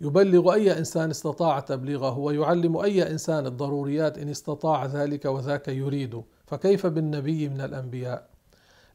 يبلغ 0.00 0.54
أي 0.54 0.78
إنسان 0.78 1.10
استطاع 1.10 1.60
تبليغه 1.60 2.18
ويعلم 2.18 2.76
أي 2.76 3.10
إنسان 3.10 3.46
الضروريات 3.46 4.18
إن 4.18 4.28
استطاع 4.28 4.86
ذلك 4.86 5.24
وذاك 5.24 5.68
يريد 5.68 6.22
فكيف 6.46 6.86
بالنبي 6.86 7.48
من 7.48 7.60
الأنبياء؟ 7.60 8.28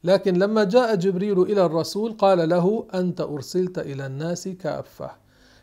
لكن 0.04 0.34
لما 0.34 0.64
جاء 0.64 0.94
جبريل 0.94 1.42
إلى 1.42 1.66
الرسول 1.66 2.12
قال 2.12 2.48
له 2.48 2.86
أنت 2.94 3.20
أرسلت 3.20 3.78
إلى 3.78 4.06
الناس 4.06 4.48
كافة 4.48 5.10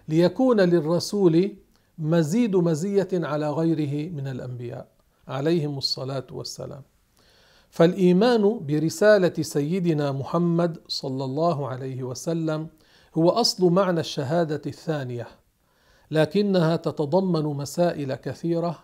ليكون 0.08 0.62
للرسول 0.62 1.56
مزيد 1.98 2.56
مزية 2.56 3.08
على 3.14 3.50
غيره 3.50 4.12
من 4.12 4.28
الأنبياء. 4.28 4.88
عليهم 5.28 5.78
الصلاة 5.78 6.26
والسلام. 6.32 6.82
فالإيمان 7.70 8.60
برسالة 8.68 9.34
سيدنا 9.42 10.12
محمد 10.12 10.78
صلى 10.88 11.24
الله 11.24 11.68
عليه 11.68 12.04
وسلم 12.04 12.68
هو 13.20 13.30
أصل 13.30 13.72
معنى 13.72 14.00
الشهادة 14.00 14.62
الثانية 14.66 15.28
لكنها 16.12 16.76
تتضمن 16.76 17.44
مسائل 17.44 18.16
كثيرة 18.16 18.80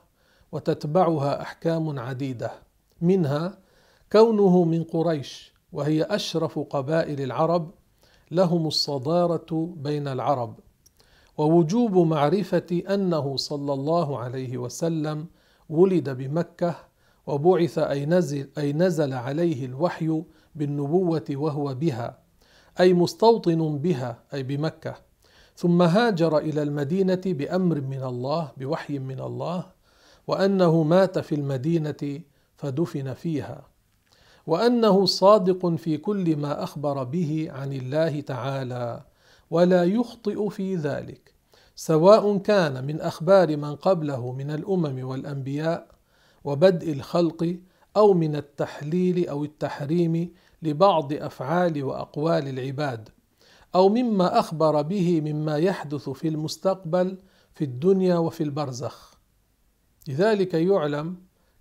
وتتبعها 0.51 1.41
أحكام 1.41 1.99
عديدة 1.99 2.51
منها 3.01 3.57
كونه 4.11 4.63
من 4.63 4.83
قريش 4.83 5.53
وهي 5.71 6.03
أشرف 6.03 6.59
قبائل 6.59 7.21
العرب 7.21 7.71
لهم 8.31 8.67
الصدارة 8.67 9.73
بين 9.77 10.07
العرب 10.07 10.59
ووجوب 11.37 11.97
معرفة 11.97 12.83
أنه 12.89 13.37
صلى 13.37 13.73
الله 13.73 14.19
عليه 14.19 14.57
وسلم 14.57 15.25
ولد 15.69 16.09
بمكة 16.09 16.75
وبعث 17.27 17.77
أي 17.77 18.05
نزل, 18.05 18.49
أي 18.57 18.73
نزل 18.73 19.13
عليه 19.13 19.65
الوحي 19.65 20.23
بالنبوة 20.55 21.25
وهو 21.31 21.73
بها. 21.73 22.24
أي 22.79 22.93
مستوطن 22.93 23.77
بها 23.77 24.23
أي 24.33 24.43
بمكة. 24.43 24.95
ثم 25.55 25.81
هاجر 25.81 26.37
إلى 26.37 26.63
المدينة 26.63 27.21
بأمر 27.25 27.81
من 27.81 28.03
الله 28.03 28.51
بوحي 28.57 28.99
من 28.99 29.19
الله 29.19 29.65
وأنه 30.27 30.83
مات 30.83 31.19
في 31.19 31.35
المدينة 31.35 32.21
فدفن 32.57 33.13
فيها. 33.13 33.67
وأنه 34.47 35.05
صادق 35.05 35.75
في 35.75 35.97
كل 35.97 36.35
ما 36.35 36.63
أخبر 36.63 37.03
به 37.03 37.47
عن 37.51 37.73
الله 37.73 38.21
تعالى 38.21 39.03
ولا 39.51 39.83
يخطئ 39.83 40.49
في 40.49 40.75
ذلك. 40.75 41.35
سواء 41.75 42.37
كان 42.37 42.85
من 42.85 43.01
أخبار 43.01 43.57
من 43.57 43.75
قبله 43.75 44.31
من 44.31 44.51
الأمم 44.51 45.07
والأنبياء 45.07 45.87
وبدء 46.43 46.91
الخلق 46.91 47.57
أو 47.97 48.13
من 48.13 48.35
التحليل 48.35 49.29
أو 49.29 49.43
التحريم 49.43 50.33
لبعض 50.61 51.13
أفعال 51.13 51.83
وأقوال 51.83 52.47
العباد 52.47 53.09
أو 53.75 53.89
مما 53.89 54.39
أخبر 54.39 54.81
به 54.81 55.21
مما 55.21 55.57
يحدث 55.57 56.09
في 56.09 56.27
المستقبل 56.27 57.17
في 57.53 57.63
الدنيا 57.63 58.17
وفي 58.17 58.43
البرزخ. 58.43 59.15
لذلك 60.07 60.53
يعلم 60.53 61.15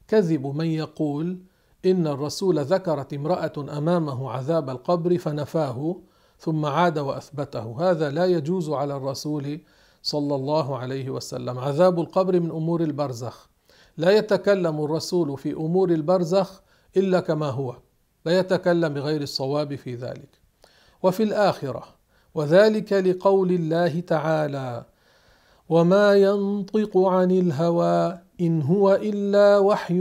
كذب 0.08 0.46
من 0.46 0.66
يقول 0.66 1.38
إن 1.84 2.06
الرسول 2.06 2.58
ذكرت 2.58 3.12
امرأة 3.12 3.52
أمامه 3.78 4.30
عذاب 4.30 4.70
القبر 4.70 5.18
فنفاه 5.18 6.00
ثم 6.38 6.66
عاد 6.66 6.98
وأثبته. 6.98 7.90
هذا 7.90 8.10
لا 8.10 8.26
يجوز 8.26 8.70
على 8.70 8.96
الرسول 8.96 9.60
صلى 10.02 10.34
الله 10.34 10.78
عليه 10.78 11.10
وسلم. 11.10 11.58
عذاب 11.58 12.00
القبر 12.00 12.40
من 12.40 12.50
أمور 12.50 12.80
البرزخ. 12.80 13.48
لا 13.96 14.10
يتكلم 14.10 14.84
الرسول 14.84 15.38
في 15.38 15.52
أمور 15.52 15.90
البرزخ 15.90 16.62
إلا 16.96 17.20
كما 17.20 17.50
هو. 17.50 17.76
لا 18.24 18.38
يتكلم 18.38 18.94
بغير 18.94 19.22
الصواب 19.22 19.74
في 19.74 19.94
ذلك. 19.94 20.28
وفي 21.02 21.22
الآخرة 21.22 21.84
وذلك 22.34 22.92
لقول 22.92 23.52
الله 23.52 24.00
تعالى 24.00 24.84
وما 25.68 26.14
ينطق 26.14 26.98
عن 26.98 27.30
الهوى 27.30 28.18
إن 28.40 28.62
هو 28.62 28.94
إلا 28.94 29.58
وحي 29.58 29.98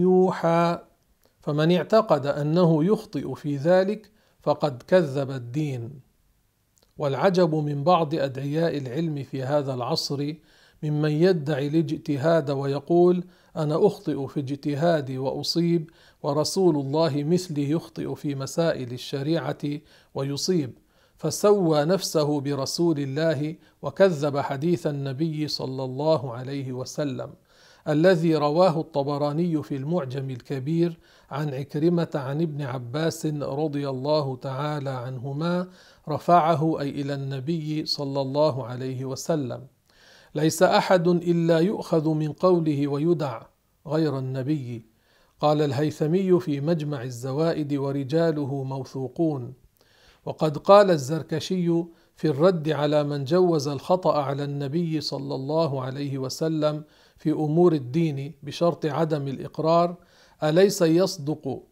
يوحى 0.00 0.78
فمن 1.40 1.72
اعتقد 1.72 2.26
أنه 2.26 2.84
يخطئ 2.84 3.34
في 3.34 3.56
ذلك 3.56 4.10
فقد 4.42 4.82
كذب 4.82 5.30
الدين. 5.30 6.00
والعجب 6.98 7.54
من 7.54 7.84
بعض 7.84 8.14
أدعياء 8.14 8.78
العلم 8.78 9.22
في 9.22 9.42
هذا 9.42 9.74
العصر 9.74 10.34
ممن 10.82 11.10
يدعي 11.10 11.66
الاجتهاد 11.66 12.50
ويقول 12.50 13.24
أنا 13.56 13.86
أخطئ 13.86 14.26
في 14.26 14.40
اجتهادي 14.40 15.18
وأصيب 15.18 15.90
ورسول 16.22 16.76
الله 16.76 17.24
مثلي 17.24 17.70
يخطئ 17.70 18.14
في 18.14 18.34
مسائل 18.34 18.92
الشريعة 18.92 19.58
ويصيب. 20.14 20.70
فسوى 21.16 21.84
نفسه 21.84 22.40
برسول 22.40 22.98
الله 22.98 23.56
وكذب 23.82 24.38
حديث 24.38 24.86
النبي 24.86 25.48
صلى 25.48 25.84
الله 25.84 26.32
عليه 26.32 26.72
وسلم 26.72 27.30
الذي 27.88 28.36
رواه 28.36 28.80
الطبراني 28.80 29.62
في 29.62 29.76
المعجم 29.76 30.30
الكبير 30.30 30.98
عن 31.30 31.54
عكرمة 31.54 32.08
عن 32.14 32.42
ابن 32.42 32.62
عباس 32.62 33.26
رضي 33.26 33.88
الله 33.88 34.36
تعالى 34.36 34.90
عنهما 34.90 35.68
رفعه 36.08 36.80
أي 36.80 36.90
إلى 36.90 37.14
النبي 37.14 37.86
صلى 37.86 38.20
الله 38.20 38.66
عليه 38.66 39.04
وسلم. 39.04 39.66
ليس 40.34 40.62
أحد 40.62 41.08
إلا 41.08 41.58
يؤخذ 41.58 42.08
من 42.08 42.32
قوله 42.32 42.88
ويدع 42.88 43.42
غير 43.86 44.18
النبي. 44.18 44.86
قال 45.40 45.62
الهيثمي 45.62 46.40
في 46.40 46.60
مجمع 46.60 47.02
الزوائد 47.02 47.74
ورجاله 47.74 48.62
موثوقون. 48.62 49.52
وقد 50.24 50.58
قال 50.58 50.90
الزركشي 50.90 51.84
في 52.16 52.28
الرد 52.28 52.68
على 52.68 53.04
من 53.04 53.24
جوز 53.24 53.68
الخطأ 53.68 54.22
على 54.22 54.44
النبي 54.44 55.00
صلى 55.00 55.34
الله 55.34 55.82
عليه 55.82 56.18
وسلم 56.18 56.84
في 57.16 57.30
أمور 57.32 57.72
الدين 57.72 58.34
بشرط 58.42 58.86
عدم 58.86 59.28
الإقرار 59.28 59.96
أليس 60.42 60.82
يصدق؟ 60.82 61.62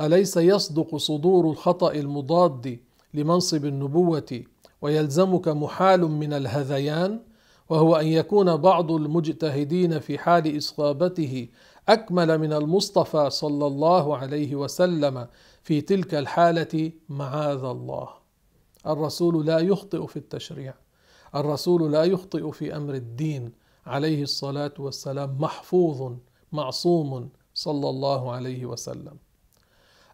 أليس 0.00 0.36
يصدق 0.36 0.96
صدور 0.96 1.50
الخطأ 1.50 1.92
المضاد 1.92 2.78
لمنصب 3.14 3.64
النبوة 3.64 4.42
ويلزمك 4.82 5.48
محال 5.48 6.00
من 6.00 6.32
الهذيان؟ 6.32 7.20
وهو 7.68 7.96
أن 7.96 8.06
يكون 8.06 8.56
بعض 8.56 8.92
المجتهدين 8.92 9.98
في 9.98 10.18
حال 10.18 10.58
إصابته 10.58 11.48
أكمل 11.88 12.38
من 12.38 12.52
المصطفى 12.52 13.30
صلى 13.30 13.66
الله 13.66 14.16
عليه 14.16 14.56
وسلم 14.56 15.26
في 15.62 15.80
تلك 15.80 16.14
الحالة 16.14 16.92
معاذ 17.08 17.64
الله. 17.64 18.08
الرسول 18.86 19.46
لا 19.46 19.58
يخطئ 19.58 20.06
في 20.06 20.16
التشريع. 20.16 20.74
الرسول 21.34 21.92
لا 21.92 22.04
يخطئ 22.04 22.50
في 22.50 22.76
أمر 22.76 22.94
الدين. 22.94 23.52
عليه 23.86 24.22
الصلاة 24.22 24.74
والسلام 24.78 25.36
محفوظ 25.40 26.12
معصوم 26.52 27.28
صلى 27.54 27.88
الله 27.88 28.32
عليه 28.32 28.66
وسلم. 28.66 29.16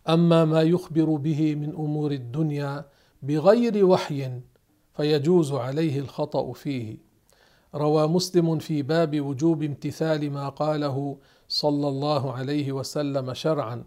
أما 0.09 0.45
ما 0.45 0.63
يخبر 0.63 1.05
به 1.05 1.55
من 1.55 1.69
أمور 1.69 2.13
الدنيا 2.13 2.85
بغير 3.23 3.85
وحي 3.85 4.41
فيجوز 4.97 5.53
عليه 5.53 5.99
الخطأ 5.99 6.53
فيه. 6.53 7.10
روى 7.75 8.07
مسلم 8.07 8.59
في 8.59 8.83
باب 8.83 9.21
وجوب 9.21 9.63
امتثال 9.63 10.31
ما 10.31 10.49
قاله 10.49 11.19
صلى 11.49 11.89
الله 11.89 12.33
عليه 12.33 12.73
وسلم 12.73 13.35
شرعا. 13.35 13.85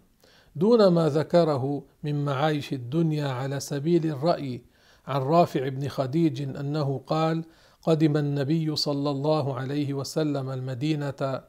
دون 0.56 0.88
ما 0.88 1.10
ذكره 1.10 1.84
من 2.04 2.26
معايش 2.26 2.74
الدنيا 2.74 3.28
على 3.28 3.60
سبيل 3.60 4.06
الرأي 4.06 4.62
عن 5.08 5.22
رافع 5.22 5.68
بن 5.70 5.88
خديج 5.88 6.42
أنه 6.42 7.02
قال 7.08 7.44
قدم 7.84 8.18
النبي 8.18 8.76
صلى 8.76 9.10
الله 9.10 9.56
عليه 9.56 9.94
وسلم 9.94 10.50
المدينة 10.50 11.42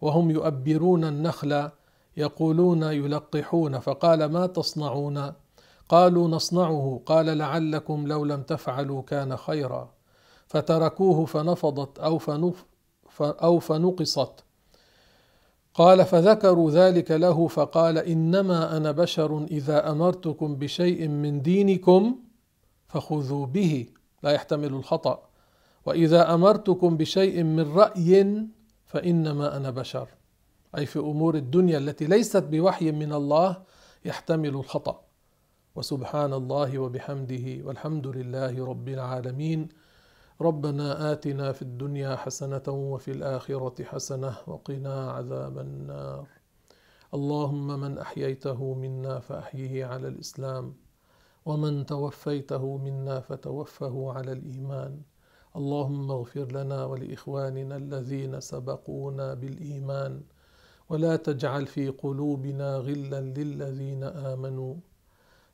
وهم 0.00 0.30
يؤبرون 0.30 1.04
النخل 1.04 1.70
يقولون 2.16 2.82
يلقحون 2.82 3.78
فقال 3.78 4.24
ما 4.24 4.46
تصنعون؟ 4.46 5.32
قالوا 5.88 6.28
نصنعه. 6.28 7.02
قال 7.06 7.26
لعلكم 7.26 8.06
لو 8.06 8.24
لم 8.24 8.42
تفعلوا 8.42 9.02
كان 9.02 9.36
خيرا. 9.36 9.97
فتركوه 10.48 11.24
فنفضت 11.24 11.98
أو 11.98 12.18
فنف 12.18 12.64
أو 13.20 13.58
فنقصت. 13.58 14.44
قال 15.74 16.04
فذكروا 16.04 16.70
ذلك 16.70 17.10
له 17.10 17.48
فقال 17.48 17.98
إنما 17.98 18.76
أنا 18.76 18.92
بشر 18.92 19.46
إذا 19.50 19.90
أمرتكم 19.90 20.56
بشيء 20.56 21.08
من 21.08 21.42
دينكم 21.42 22.18
فخذوا 22.88 23.46
به 23.46 23.86
لا 24.22 24.30
يحتمل 24.30 24.74
الخطأ. 24.74 25.28
وإذا 25.86 26.34
أمرتكم 26.34 26.96
بشيء 26.96 27.42
من 27.42 27.72
رأي 27.72 28.46
فإنما 28.86 29.56
أنا 29.56 29.70
بشر. 29.70 30.08
أي 30.78 30.86
في 30.86 30.98
أمور 30.98 31.34
الدنيا 31.34 31.78
التي 31.78 32.04
ليست 32.06 32.42
بوحي 32.42 32.92
من 32.92 33.12
الله 33.12 33.62
يحتمل 34.04 34.48
الخطأ. 34.48 35.00
وسبحان 35.74 36.32
الله 36.32 36.78
وبحمده 36.78 37.64
والحمد 37.64 38.06
لله 38.06 38.64
رب 38.66 38.88
العالمين. 38.88 39.68
ربنا 40.40 41.12
آتنا 41.12 41.52
في 41.52 41.62
الدنيا 41.62 42.16
حسنة 42.16 42.62
وفي 42.68 43.10
الآخرة 43.10 43.84
حسنة 43.84 44.36
وقنا 44.46 45.10
عذاب 45.10 45.58
النار. 45.58 46.26
اللهم 47.14 47.80
من 47.80 47.98
أحييته 47.98 48.74
منا 48.74 49.18
فأحيه 49.18 49.84
على 49.84 50.08
الإسلام 50.08 50.74
ومن 51.46 51.86
توفيته 51.86 52.76
منا 52.76 53.20
فتوفه 53.20 54.12
على 54.12 54.32
الإيمان. 54.32 55.00
اللهم 55.56 56.10
اغفر 56.10 56.52
لنا 56.52 56.84
ولإخواننا 56.84 57.76
الذين 57.76 58.40
سبقونا 58.40 59.34
بالإيمان 59.34 60.22
ولا 60.88 61.16
تجعل 61.16 61.66
في 61.66 61.88
قلوبنا 61.88 62.76
غلا 62.76 63.20
للذين 63.20 64.04
آمنوا. 64.04 64.74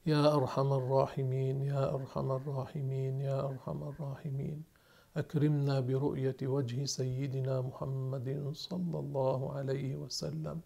يا 0.07 0.35
أرحم 0.35 0.73
الراحمين 0.73 1.63
يا 1.63 1.95
أرحم 1.95 2.33
الراحمين 2.33 3.21
يا 3.21 3.41
أرحم 3.41 3.83
الراحمين. 3.83 4.74
أكرمنا 5.17 5.81
برؤية 5.81 6.37
وجه 6.43 6.85
سيدنا 6.85 7.61
محمد 7.61 8.51
صلى 8.53 8.99
الله 8.99 9.53
عليه 9.53 9.97
وسلم. 9.97 10.61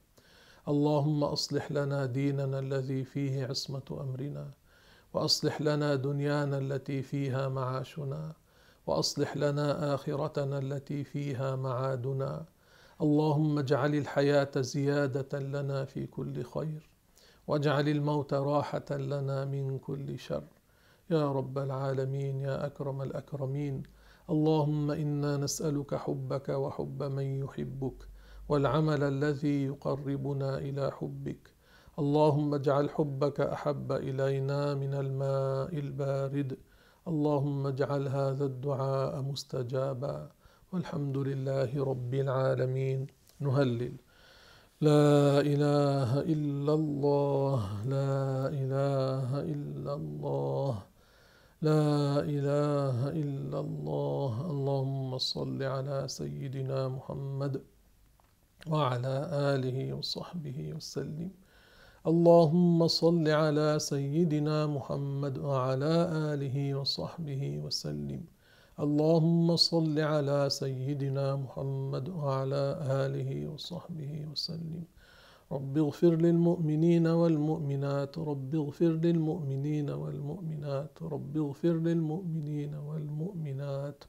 اللهم 0.68 1.24
أصلح 1.24 1.72
لنا 1.72 2.06
ديننا 2.06 2.58
الذي 2.58 3.04
فيه 3.04 3.46
عصمة 3.46 3.88
أمرنا 3.90 4.50
وأصلح 5.14 5.60
لنا 5.60 5.94
دنيانا 5.94 6.58
التي 6.58 7.02
فيها 7.02 7.48
معاشنا 7.48 8.32
وأصلح 8.86 9.36
لنا 9.36 9.94
آخرتنا 9.94 10.58
التي 10.58 11.04
فيها 11.04 11.56
معادنا. 11.56 12.44
اللهم 13.00 13.58
اجعل 13.58 13.94
الحياة 13.94 14.50
زيادة 14.56 15.38
لنا 15.38 15.84
في 15.84 16.06
كل 16.06 16.44
خير 16.44 16.88
واجعل 17.46 17.88
الموت 17.88 18.34
راحة 18.34 18.90
لنا 18.90 19.44
من 19.44 19.78
كل 19.78 20.18
شر. 20.18 20.48
يا 21.10 21.32
رب 21.32 21.58
العالمين 21.58 22.40
يا 22.40 22.66
أكرم 22.66 23.02
الأكرمين 23.02 23.82
اللهم 24.30 24.90
إنا 24.90 25.36
نسألك 25.36 25.94
حبك 25.94 26.48
وحب 26.48 27.02
من 27.02 27.22
يحبك 27.22 28.08
والعمل 28.48 29.02
الذي 29.02 29.64
يقربنا 29.64 30.58
إلى 30.58 30.90
حبك. 30.90 31.50
اللهم 31.98 32.54
اجعل 32.54 32.90
حبك 32.90 33.40
أحب 33.40 33.92
إلينا 33.92 34.74
من 34.74 34.94
الماء 34.94 35.78
البارد. 35.78 36.58
اللهم 37.08 37.66
اجعل 37.66 38.08
هذا 38.08 38.44
الدعاء 38.44 39.22
مستجابا. 39.22 40.28
والحمد 40.72 41.16
لله 41.16 41.84
رب 41.84 42.14
العالمين. 42.14 43.06
نهلل. 43.40 43.92
لا 44.80 45.40
إله 45.40 46.20
إلا 46.20 46.74
الله. 46.74 47.84
لا 47.84 48.48
إله 48.48 49.40
إلا 49.40 49.94
الله. 49.94 50.82
لا 51.62 52.20
إله 52.20 53.08
إلا 53.08 53.60
الله. 53.60 54.50
اللهم 54.50 55.18
صل 55.18 55.62
على 55.62 56.08
سيدنا 56.08 56.88
محمد 56.88 57.62
وعلى 58.66 59.14
آله 59.32 59.92
وصحبه 59.92 60.72
وسلم. 60.76 61.30
اللهم 62.06 62.86
صل 62.86 63.28
على 63.28 63.78
سيدنا 63.78 64.66
محمد 64.66 65.38
وعلى 65.38 65.94
آله 66.32 66.74
وصحبه 66.74 67.58
وسلم. 67.58 68.22
اللهم 68.80 69.56
صل 69.56 69.98
على 69.98 70.50
سيدنا 70.50 71.36
محمد 71.36 72.08
وعلى 72.08 72.64
آله 73.04 73.30
وصحبه 73.48 74.26
وسلم. 74.30 74.84
رب 75.52 75.78
اغفر 75.78 76.14
للمؤمنين 76.14 77.06
والمؤمنات 77.06 78.18
رب 78.18 78.54
اغفر 78.54 78.88
للمؤمنين 78.88 79.90
والمؤمنات 79.90 81.02
رب 81.02 81.36
اغفر 81.36 81.72
للمؤمنين 81.72 82.74
والمؤمنات 82.74 84.04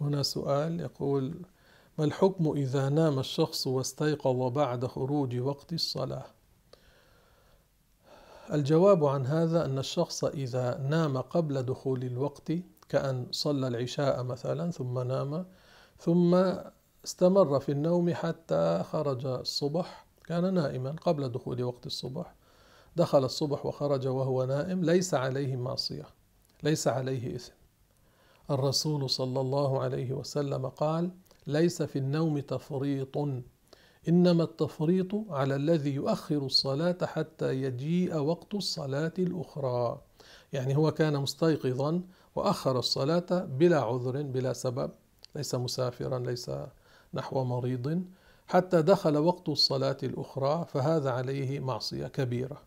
هنا 0.00 0.22
سؤال 0.22 0.80
يقول 0.80 1.34
ما 1.98 2.04
الحكم 2.04 2.52
إذا 2.52 2.88
نام 2.88 3.18
الشخص 3.18 3.66
واستيقظ 3.66 4.52
بعد 4.52 4.86
خروج 4.86 5.36
وقت 5.36 5.72
الصلاة؟ 5.72 6.26
الجواب 8.52 9.04
عن 9.04 9.26
هذا 9.26 9.64
أن 9.64 9.78
الشخص 9.78 10.24
إذا 10.24 10.78
نام 10.78 11.18
قبل 11.18 11.62
دخول 11.62 12.04
الوقت 12.04 12.52
كأن 12.88 13.26
صلى 13.30 13.68
العشاء 13.68 14.22
مثلا 14.22 14.70
ثم 14.70 14.98
نام 14.98 15.46
ثم 15.98 16.34
استمر 17.04 17.60
في 17.60 17.72
النوم 17.72 18.14
حتى 18.14 18.82
خرج 18.90 19.26
الصبح 19.26 20.06
كان 20.26 20.54
نائما 20.54 20.90
قبل 20.90 21.28
دخول 21.28 21.62
وقت 21.62 21.86
الصبح. 21.86 22.34
دخل 22.96 23.24
الصبح 23.24 23.66
وخرج 23.66 24.06
وهو 24.06 24.44
نائم 24.44 24.84
ليس 24.84 25.14
عليه 25.14 25.56
معصية 25.56 26.06
ليس 26.62 26.88
عليه 26.88 27.36
إثم. 27.36 27.52
الرسول 28.50 29.10
صلى 29.10 29.40
الله 29.40 29.82
عليه 29.82 30.12
وسلم 30.12 30.68
قال 30.68 31.10
ليس 31.46 31.82
في 31.82 31.98
النوم 31.98 32.38
تفريط 32.38 33.18
إنما 34.08 34.44
التفريط 34.44 35.14
على 35.30 35.56
الذي 35.56 35.94
يؤخر 35.94 36.46
الصلاة 36.46 36.98
حتى 37.02 37.62
يجيء 37.62 38.16
وقت 38.16 38.54
الصلاة 38.54 39.12
الأخرى. 39.18 40.00
يعني 40.52 40.76
هو 40.76 40.90
كان 40.90 41.16
مستيقظا 41.16 42.02
وأخر 42.36 42.78
الصلاة 42.78 43.26
بلا 43.30 43.80
عذر 43.80 44.22
بلا 44.22 44.52
سبب 44.52 44.90
ليس 45.36 45.54
مسافرا 45.54 46.18
ليس 46.18 46.50
نحو 47.14 47.44
مريض 47.44 48.04
حتى 48.46 48.82
دخل 48.82 49.16
وقت 49.16 49.48
الصلاة 49.48 49.96
الأخرى 50.02 50.66
فهذا 50.68 51.10
عليه 51.10 51.60
معصية 51.60 52.06
كبيرة. 52.06 52.62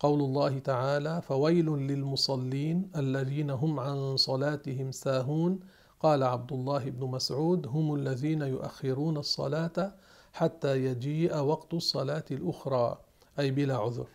قول 0.00 0.20
الله 0.20 0.58
تعالى 0.58 1.22
فويل 1.22 1.66
للمصلين 1.66 2.90
الذين 2.96 3.50
هم 3.50 3.80
عن 3.80 4.16
صلاتهم 4.16 4.92
ساهون 4.92 5.60
قال 6.00 6.22
عبد 6.22 6.52
الله 6.52 6.90
بن 6.90 7.06
مسعود 7.06 7.66
هم 7.66 7.94
الذين 7.94 8.42
يؤخرون 8.42 9.16
الصلاة 9.16 9.94
حتى 10.32 10.84
يجيء 10.84 11.36
وقت 11.36 11.74
الصلاة 11.74 12.24
الأخرى 12.30 12.98
أي 13.38 13.50
بلا 13.50 13.76
عذر 13.76 14.08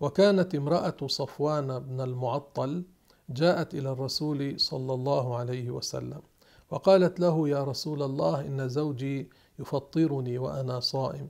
وكانت 0.00 0.54
امرأة 0.54 0.96
صفوان 1.06 1.78
بن 1.78 2.00
المعطل 2.00 2.84
جاءت 3.30 3.74
إلى 3.74 3.92
الرسول 3.92 4.60
صلى 4.60 4.94
الله 4.94 5.36
عليه 5.36 5.70
وسلم. 5.70 6.22
وقالت 6.70 7.20
له 7.20 7.48
يا 7.48 7.64
رسول 7.64 8.02
الله 8.02 8.40
إن 8.40 8.68
زوجي 8.68 9.30
يفطرني 9.58 10.38
وأنا 10.38 10.80
صائم 10.80 11.28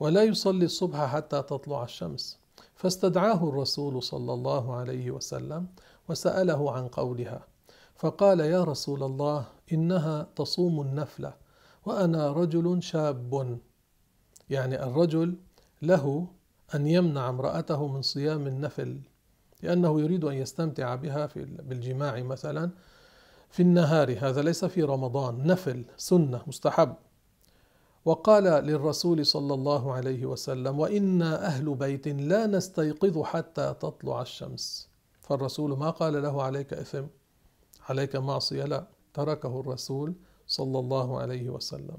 ولا 0.00 0.22
يصلي 0.22 0.64
الصبح 0.64 1.04
حتى 1.04 1.42
تطلع 1.42 1.84
الشمس. 1.84 2.38
فاستدعاه 2.74 3.48
الرسول 3.48 4.02
صلى 4.02 4.32
الله 4.34 4.74
عليه 4.74 5.10
وسلم 5.10 5.66
وسأله 6.08 6.72
عن 6.72 6.88
قولها. 6.88 7.46
فقال 7.96 8.40
يا 8.40 8.64
رسول 8.64 9.02
الله 9.02 9.44
إنها 9.72 10.26
تصوم 10.36 10.80
النفلة 10.80 11.34
وأنا 11.86 12.32
رجل 12.32 12.82
شاب. 12.82 13.58
يعني 14.50 14.82
الرجل 14.82 15.36
له 15.82 16.28
أن 16.74 16.86
يمنع 16.86 17.28
امرأته 17.28 17.86
من 17.88 18.02
صيام 18.02 18.46
النفل 18.46 19.00
لأنه 19.62 20.00
يريد 20.00 20.24
أن 20.24 20.34
يستمتع 20.34 20.94
بها 20.94 21.26
في 21.26 21.44
بالجماع 21.44 22.22
مثلا 22.22 22.70
في 23.54 23.62
النهار 23.62 24.16
هذا 24.20 24.42
ليس 24.42 24.64
في 24.64 24.82
رمضان 24.82 25.46
نفل 25.46 25.84
سنة 25.96 26.42
مستحب. 26.46 26.94
وقال 28.04 28.44
للرسول 28.44 29.26
صلى 29.26 29.54
الله 29.54 29.92
عليه 29.92 30.26
وسلم 30.26 30.78
وإنا 30.78 31.46
أهل 31.46 31.74
بيت 31.74 32.08
لا 32.08 32.46
نستيقظ 32.46 33.22
حتى 33.22 33.74
تطلع 33.80 34.22
الشمس. 34.22 34.88
فالرسول 35.20 35.78
ما 35.78 35.90
قال 35.90 36.22
له 36.22 36.42
عليك 36.42 36.72
إثم 36.72 37.04
عليك 37.88 38.16
معصية. 38.16 38.64
لا 38.64 38.86
تركه 39.14 39.60
الرسول 39.60 40.14
صلى 40.46 40.78
الله 40.78 41.18
عليه 41.18 41.50
وسلم. 41.50 41.98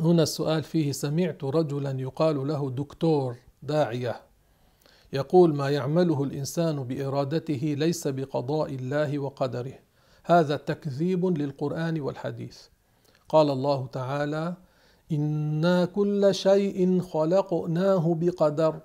هنا 0.00 0.22
السؤال 0.22 0.62
فيه 0.62 0.92
سمعت 0.92 1.44
رجلا 1.44 2.00
يقال 2.00 2.48
له 2.48 2.70
دكتور 2.70 3.36
داعية. 3.62 4.29
يقول 5.12 5.54
ما 5.54 5.70
يعمله 5.70 6.22
الإنسان 6.24 6.84
بإرادته 6.84 7.74
ليس 7.78 8.08
بقضاء 8.08 8.74
الله 8.74 9.18
وقدره. 9.18 9.78
هذا 10.24 10.56
تكذيب 10.56 11.26
للقرآن 11.38 12.00
والحديث. 12.00 12.58
قال 13.28 13.50
الله 13.50 13.86
تعالى 13.86 14.54
إنا 15.12 15.84
كل 15.84 16.34
شيء 16.34 17.00
خلقناه 17.00 18.14
بقدر. 18.20 18.80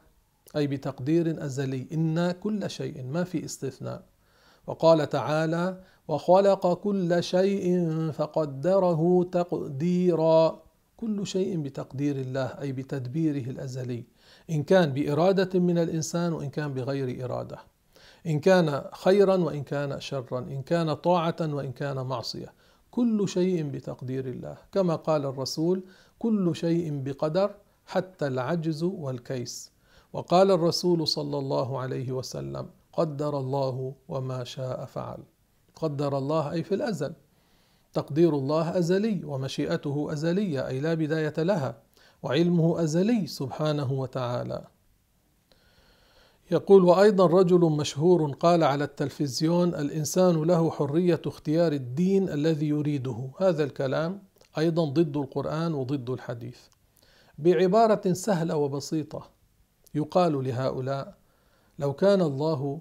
أي 0.55 0.67
بتقدير 0.67 1.45
أزلي. 1.45 1.88
إنا 1.93 2.32
كل 2.32 2.69
شيء. 2.69 3.03
ما 3.03 3.23
في 3.23 3.45
استثناء. 3.45 4.03
وقال 4.67 5.09
تعالى 5.09 5.84
وخلق 6.07 6.73
كل 6.73 7.23
شيء 7.23 7.88
فقدره 8.11 9.23
تقديرا. 9.32 10.61
كل 10.97 11.28
شيء 11.28 11.57
بتقدير 11.57 12.15
الله 12.15 12.45
أي 12.45 12.71
بتدبيره 12.71 13.49
الأزلي. 13.49 14.03
إن 14.49 14.63
كان 14.63 14.93
بإرادة 14.93 15.59
من 15.59 15.77
الإنسان 15.77 16.33
وإن 16.33 16.49
كان 16.49 16.73
بغير 16.73 17.25
إرادة. 17.25 17.57
إن 18.27 18.39
كان 18.39 18.83
خيرا 18.93 19.35
وإن 19.35 19.63
كان 19.63 19.99
شرا. 19.99 20.39
إن 20.39 20.61
كان 20.61 20.93
طاعة 20.93 21.35
وإن 21.41 21.71
كان 21.71 21.95
معصية. 21.95 22.53
كل 22.91 23.29
شيء 23.29 23.63
بتقدير 23.63 24.25
الله. 24.27 24.57
كما 24.71 24.95
قال 24.95 25.25
الرسول 25.25 25.83
كل 26.19 26.55
شيء 26.55 27.01
بقدر 27.03 27.55
حتى 27.85 28.27
العجز 28.27 28.83
والكيس. 28.83 29.71
وقال 30.13 30.51
الرسول 30.51 31.07
صلى 31.07 31.37
الله 31.37 31.79
عليه 31.79 32.11
وسلم 32.11 32.69
قدر 32.93 33.39
الله 33.39 33.93
وما 34.07 34.43
شاء 34.43 34.85
فعل. 34.85 35.23
قدر 35.75 36.17
الله 36.17 36.51
أي 36.51 36.63
في 36.63 36.75
الأزل. 36.75 37.13
تقدير 37.93 38.35
الله 38.35 38.77
أزلي 38.77 39.23
ومشيئته 39.23 40.07
أزلية 40.11 40.67
أي 40.67 40.79
لا 40.79 40.93
بداية 40.93 41.33
لها. 41.37 41.84
وعلمه 42.26 42.84
أزلي 42.84 43.28
سبحانه 43.28 43.91
وتعالى. 43.91 44.67
يقول 46.51 46.84
وأيضا 46.84 47.26
رجل 47.28 47.59
مشهور 47.59 48.32
قال 48.32 48.63
على 48.63 48.84
التلفزيون 48.84 49.76
الإنسان 49.76 50.43
له 50.43 50.71
حرية 50.71 51.21
اختيار 51.26 51.71
الدين 51.71 52.30
الذي 52.30 52.67
يريده. 52.67 53.30
هذا 53.39 53.63
الكلام 53.63 54.23
أيضا 54.57 54.86
ضد 54.86 55.17
القرآن 55.17 55.73
وضد 55.73 56.09
الحديث. 56.09 56.57
بعبارة 57.38 58.13
سهلة 58.13 58.55
وبسيطة 58.57 59.30
يقال 59.95 60.43
لهؤلاء 60.43 61.15
لو 61.80 61.93
كان 61.93 62.21
الله 62.21 62.80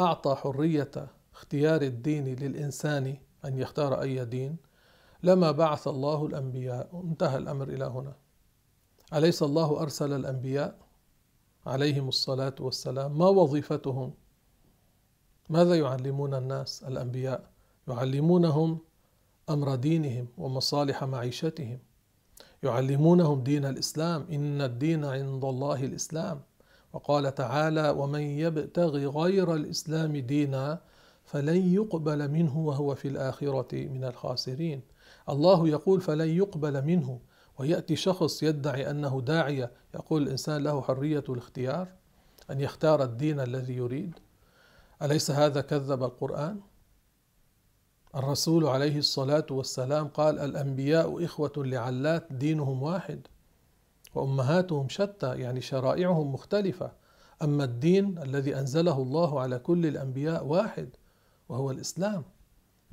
أعطى 0.00 0.34
حرية 0.34 0.90
اختيار 1.34 1.82
الدين 1.82 2.24
للإنسان 2.24 3.16
أن 3.44 3.58
يختار 3.58 4.02
أي 4.02 4.24
دين 4.24 4.56
لما 5.22 5.50
بعث 5.50 5.88
الله 5.88 6.26
الأنبياء. 6.26 7.02
انتهى 7.04 7.38
الأمر 7.38 7.68
إلى 7.68 7.84
هنا. 7.84 8.19
أليس 9.14 9.42
الله 9.42 9.82
أرسل 9.82 10.12
الأنبياء 10.12 10.78
عليهم 11.66 12.08
الصلاة 12.08 12.54
والسلام؟ 12.60 13.18
ما 13.18 13.28
وظيفتهم؟ 13.28 14.14
ماذا 15.48 15.74
يعلمون 15.78 16.34
الناس 16.34 16.82
الأنبياء؟ 16.82 17.50
يعلمونهم 17.88 18.78
أمر 19.50 19.74
دينهم 19.74 20.28
ومصالح 20.38 21.04
معيشتهم. 21.04 21.78
يعلمونهم 22.62 23.42
دين 23.42 23.64
الإسلام 23.64 24.26
إن 24.32 24.60
الدين 24.60 25.04
عند 25.04 25.44
الله 25.44 25.84
الإسلام. 25.84 26.40
وقال 26.92 27.34
تعالى 27.34 27.90
ومن 27.90 28.20
يبتغي 28.20 29.06
غير 29.06 29.54
الإسلام 29.54 30.16
دينا 30.16 30.80
فلن 31.24 31.74
يقبل 31.74 32.30
منه 32.30 32.58
وهو 32.58 32.94
في 32.94 33.08
الآخرة 33.08 33.74
من 33.74 34.04
الخاسرين. 34.04 34.82
الله 35.28 35.68
يقول 35.68 36.00
فلن 36.00 36.28
يقبل 36.28 36.84
منه. 36.84 37.20
ويأتي 37.60 37.96
شخص 37.96 38.42
يدعي 38.42 38.90
أنه 38.90 39.20
داعية 39.20 39.70
يقول 39.94 40.22
الإنسان 40.22 40.62
له 40.62 40.82
حرية 40.82 41.24
الاختيار 41.28 41.88
أن 42.50 42.60
يختار 42.60 43.02
الدين 43.02 43.40
الذي 43.40 43.76
يريد. 43.76 44.12
أليس 45.02 45.30
هذا 45.30 45.60
كذب 45.60 46.02
القرآن؟ 46.02 46.60
الرسول 48.14 48.66
عليه 48.66 48.98
الصلاة 48.98 49.46
والسلام 49.50 50.08
قال 50.08 50.38
الأنبياء 50.38 51.24
إخوة 51.24 51.52
لعلات 51.56 52.32
دينهم 52.32 52.82
واحد 52.82 53.26
وأمهاتهم 54.14 54.88
شتى 54.88 55.40
يعني 55.40 55.60
شرائعهم 55.60 56.32
مختلفة. 56.32 56.92
أما 57.42 57.64
الدين 57.64 58.18
الذي 58.18 58.56
أنزله 58.56 59.02
الله 59.02 59.40
على 59.40 59.58
كل 59.58 59.86
الأنبياء 59.86 60.44
واحد 60.46 60.88
وهو 61.48 61.70
الإسلام. 61.70 62.24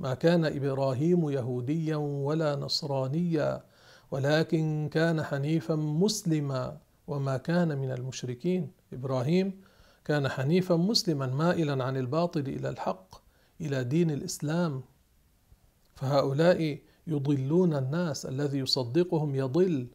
ما 0.00 0.14
كان 0.14 0.44
إبراهيم 0.44 1.30
يهوديا 1.30 1.96
ولا 1.96 2.56
نصرانيا 2.56 3.67
ولكن 4.10 4.88
كان 4.92 5.22
حنيفا 5.22 5.74
مسلما 5.74 6.78
وما 7.06 7.36
كان 7.36 7.78
من 7.78 7.90
المشركين. 7.90 8.70
إبراهيم 8.92 9.60
كان 10.04 10.28
حنيفا 10.28 10.76
مسلما 10.76 11.26
مائلا 11.26 11.84
عن 11.84 11.96
الباطل 11.96 12.40
إلى 12.40 12.68
الحق 12.68 13.14
إلى 13.60 13.84
دين 13.84 14.10
الإسلام. 14.10 14.82
فهؤلاء 15.94 16.78
يضلون 17.06 17.74
الناس 17.74 18.26
الذي 18.26 18.58
يصدقهم 18.58 19.34
يضل. 19.34 19.86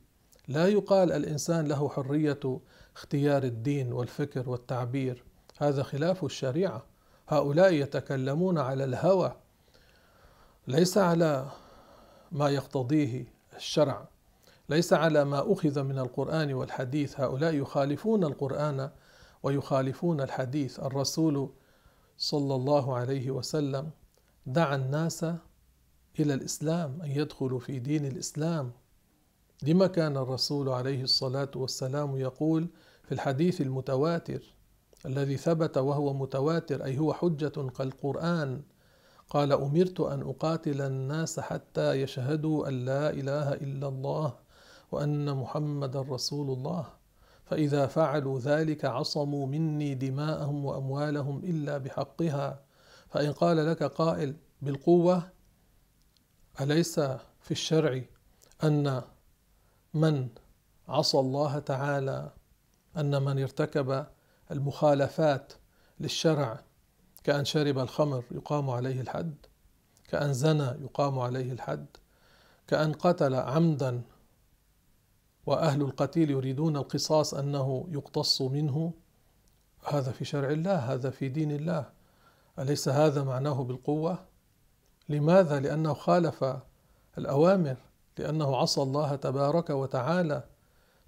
لا 0.47 0.67
يقال 0.67 1.11
الإنسان 1.11 1.67
له 1.67 1.89
حرية 1.89 2.59
اختيار 2.95 3.43
الدين 3.43 3.93
والفكر 3.93 4.49
والتعبير. 4.49 5.23
هذا 5.57 5.83
خلاف 5.83 6.23
الشريعة. 6.23 6.85
هؤلاء 7.27 7.73
يتكلمون 7.73 8.57
على 8.57 8.83
الهوى 8.83 9.35
ليس 10.67 10.97
على 10.97 11.49
ما 12.31 12.49
يقتضيه. 12.49 13.32
الشرع. 13.55 14.07
ليس 14.69 14.93
على 14.93 15.25
ما 15.25 15.53
أخذ 15.53 15.83
من 15.83 15.99
القرآن 15.99 16.53
والحديث. 16.53 17.19
هؤلاء 17.19 17.53
يخالفون 17.53 18.23
القرآن 18.23 18.89
ويخالفون 19.43 20.21
الحديث. 20.21 20.79
الرسول 20.79 21.49
صلى 22.17 22.55
الله 22.55 22.95
عليه 22.95 23.31
وسلم 23.31 23.89
دعا 24.45 24.75
الناس 24.75 25.23
إلى 26.19 26.33
الإسلام 26.33 27.01
أن 27.01 27.11
يدخلوا 27.11 27.59
في 27.59 27.79
دين 27.79 28.05
الإسلام. 28.05 28.71
لما 29.63 29.87
كان 29.87 30.17
الرسول 30.17 30.69
عليه 30.69 31.03
الصلاة 31.03 31.51
والسلام 31.55 32.17
يقول 32.17 32.67
في 33.03 33.11
الحديث 33.11 33.61
المتواتر 33.61 34.53
الذي 35.05 35.37
ثبت 35.37 35.77
وهو 35.77 36.13
متواتر 36.13 36.85
أي 36.85 36.97
هو 36.99 37.13
حجة 37.13 37.69
كالقرآن 37.69 38.61
قال 39.33 39.51
أمرت 39.53 39.99
أن 39.99 40.21
أقاتل 40.21 40.81
الناس 40.81 41.39
حتى 41.39 41.93
يشهدوا 42.01 42.67
أن 42.67 42.85
لا 42.85 43.09
إله 43.09 43.53
إلا 43.53 43.87
الله 43.87 44.33
وأن 44.91 45.37
محمدا 45.37 46.01
رسول 46.01 46.49
الله. 46.49 46.85
فإذا 47.45 47.87
فعلوا 47.87 48.39
ذلك 48.39 48.85
عصموا 48.85 49.47
مني 49.47 49.95
دماءهم 49.95 50.65
وأموالهم 50.65 51.39
إلا 51.43 51.77
بحقها. 51.77 52.63
فإن 53.09 53.31
قال 53.31 53.57
لك 53.57 53.83
قائل 53.83 54.35
بالقوة 54.61 55.29
أليس 56.61 56.99
في 57.41 57.51
الشرع 57.51 58.01
أن 58.63 59.01
من 59.93 60.29
عصى 60.87 61.19
الله 61.19 61.59
تعالى 61.59 62.31
أن 62.97 63.23
من 63.23 63.41
ارتكب 63.41 64.05
المخالفات 64.51 65.53
للشرع 65.99 66.63
كأن 67.23 67.45
شرب 67.45 67.79
الخمر 67.79 68.23
يقام 68.31 68.69
عليه 68.69 69.01
الحد 69.01 69.35
كأن 70.07 70.33
زنى 70.33 70.83
يقام 70.83 71.19
عليه 71.19 71.51
الحد 71.51 71.85
كأن 72.67 72.93
قتل 72.93 73.35
عمدا 73.35 74.01
وأهل 75.45 75.81
القتيل 75.81 76.31
يريدون 76.31 76.77
القصاص 76.77 77.33
أنه 77.33 77.87
يقتص 77.91 78.41
منه 78.41 78.93
هذا 79.85 80.11
في 80.11 80.25
شرع 80.25 80.49
الله 80.49 80.75
هذا 80.75 81.09
في 81.09 81.29
دين 81.29 81.51
الله 81.51 81.89
أليس 82.59 82.89
هذا 82.89 83.23
معناه 83.23 83.63
بالقوة؟ 83.63 84.19
لماذا؟ 85.09 85.59
لأنه 85.59 85.93
خالف 85.93 86.45
الأوامر 87.17 87.75
لأنه 88.17 88.57
عصى 88.57 88.81
الله 88.81 89.15
تبارك 89.15 89.69
وتعالى 89.69 90.43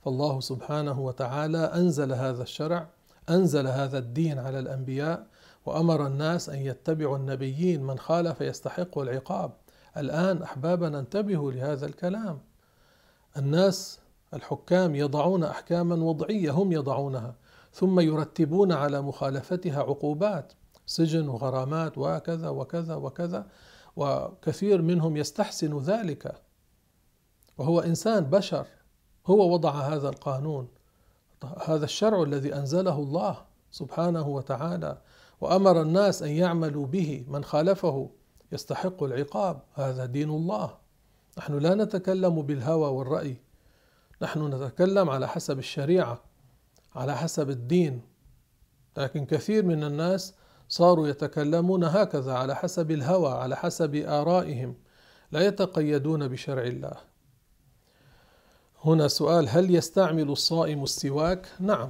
فالله 0.05 0.39
سبحانه 0.41 0.99
وتعالى 0.99 1.57
أنزل 1.57 2.13
هذا 2.13 2.43
الشرع 2.43 2.87
أنزل 3.29 3.67
هذا 3.67 3.97
الدين 3.97 4.39
على 4.39 4.59
الأنبياء 4.59 5.27
وأمر 5.65 6.07
الناس 6.07 6.49
أن 6.49 6.59
يتبعوا 6.59 7.17
النبيين 7.17 7.83
من 7.83 7.99
خالف 7.99 8.41
يستحق 8.41 8.97
العقاب. 8.97 9.51
الآن 9.97 10.41
أحبابنا 10.41 10.99
انتبهوا 10.99 11.51
لهذا 11.51 11.85
الكلام. 11.85 12.39
الناس 13.37 13.99
الحكام 14.33 14.95
يضعون 14.95 15.43
أحكاما 15.43 15.95
وضعية 15.95 16.51
هم 16.51 16.71
يضعونها 16.71 17.35
ثم 17.73 17.99
يرتبون 17.99 18.71
على 18.71 19.01
مخالفتها 19.01 19.79
عقوبات 19.79 20.53
سجن 20.85 21.27
وغرامات 21.27 21.97
وكذا 21.97 22.49
وكذا 22.49 22.95
وكذا 22.95 23.47
وكثير 23.95 24.81
منهم 24.81 25.17
يستحسن 25.17 25.77
ذلك. 25.77 26.41
وهو 27.57 27.79
إنسان 27.79 28.23
بشر 28.23 28.67
هو 29.27 29.53
وضع 29.53 29.71
هذا 29.71 30.09
القانون 30.09 30.67
هذا 31.65 31.85
الشرع 31.85 32.23
الذي 32.23 32.55
أنزله 32.55 32.99
الله 32.99 33.37
سبحانه 33.71 34.27
وتعالى. 34.27 34.97
وأمر 35.41 35.81
الناس 35.81 36.23
أن 36.23 36.29
يعملوا 36.29 36.87
به 36.87 37.25
من 37.27 37.43
خالفه. 37.43 38.09
يستحق 38.51 39.03
العقاب. 39.03 39.61
هذا 39.73 40.05
دين 40.05 40.29
الله. 40.29 40.77
نحن 41.37 41.57
لا 41.57 41.75
نتكلم 41.75 42.41
بالهوى 42.41 42.89
والرأي. 42.89 43.37
نحن 44.21 44.53
نتكلم 44.53 45.09
على 45.09 45.27
حسب 45.27 45.59
الشريعة 45.59 46.21
على 46.95 47.17
حسب 47.17 47.49
الدين. 47.49 48.01
لكن 48.97 49.25
كثير 49.25 49.65
من 49.65 49.83
الناس 49.83 50.33
صاروا 50.69 51.07
يتكلمون 51.07 51.83
هكذا 51.83 52.33
على 52.33 52.55
حسب 52.55 52.91
الهوى 52.91 53.31
على 53.31 53.55
حسب 53.55 53.95
آرائهم. 53.95 54.75
لا 55.31 55.47
يتقيدون 55.47 56.27
بشرع 56.27 56.63
الله. 56.63 56.97
هنا 58.83 59.07
سؤال 59.07 59.49
هل 59.49 59.75
يستعمل 59.75 60.29
الصائم 60.29 60.83
السواك؟ 60.83 61.47
نعم. 61.59 61.89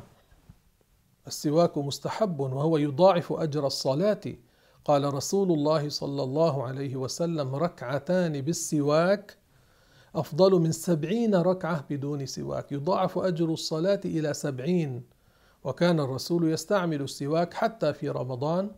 السواك 1.27 1.77
مستحب 1.77 2.39
وهو 2.39 2.77
يضاعف 2.77 3.33
أجر 3.33 3.67
الصلاة. 3.67 4.21
قال 4.85 5.13
رسول 5.13 5.51
الله 5.51 5.89
صلى 5.89 6.23
الله 6.23 6.63
عليه 6.63 6.95
وسلم 6.95 7.55
ركعتان 7.55 8.41
بالسواك 8.41 9.37
أفضل 10.15 10.59
من 10.59 10.71
سبعين 10.71 11.35
ركعة 11.35 11.85
بدون 11.89 12.25
سواك. 12.25 12.71
يضاعف 12.71 13.17
أجر 13.17 13.45
الصلاة 13.45 14.01
إلى 14.05 14.33
سبعين. 14.33 15.03
وكان 15.63 15.99
الرسول 15.99 16.51
يستعمل 16.51 17.01
السواك 17.01 17.53
حتى 17.53 17.93
في 17.93 18.09
رمضان. 18.09 18.71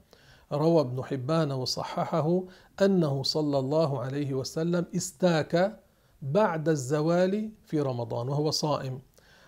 روى 0.53 0.81
ابن 0.81 1.03
حبان 1.03 1.51
وصححه 1.51 2.43
أنه 2.81 3.23
صلى 3.23 3.59
الله 3.59 4.01
عليه 4.01 4.33
وسلم 4.33 4.85
استاك 4.95 5.79
بعد 6.21 6.69
الزوال 6.69 7.51
في 7.65 7.81
رمضان 7.81 8.29
وهو 8.29 8.51
صائم. 8.51 8.99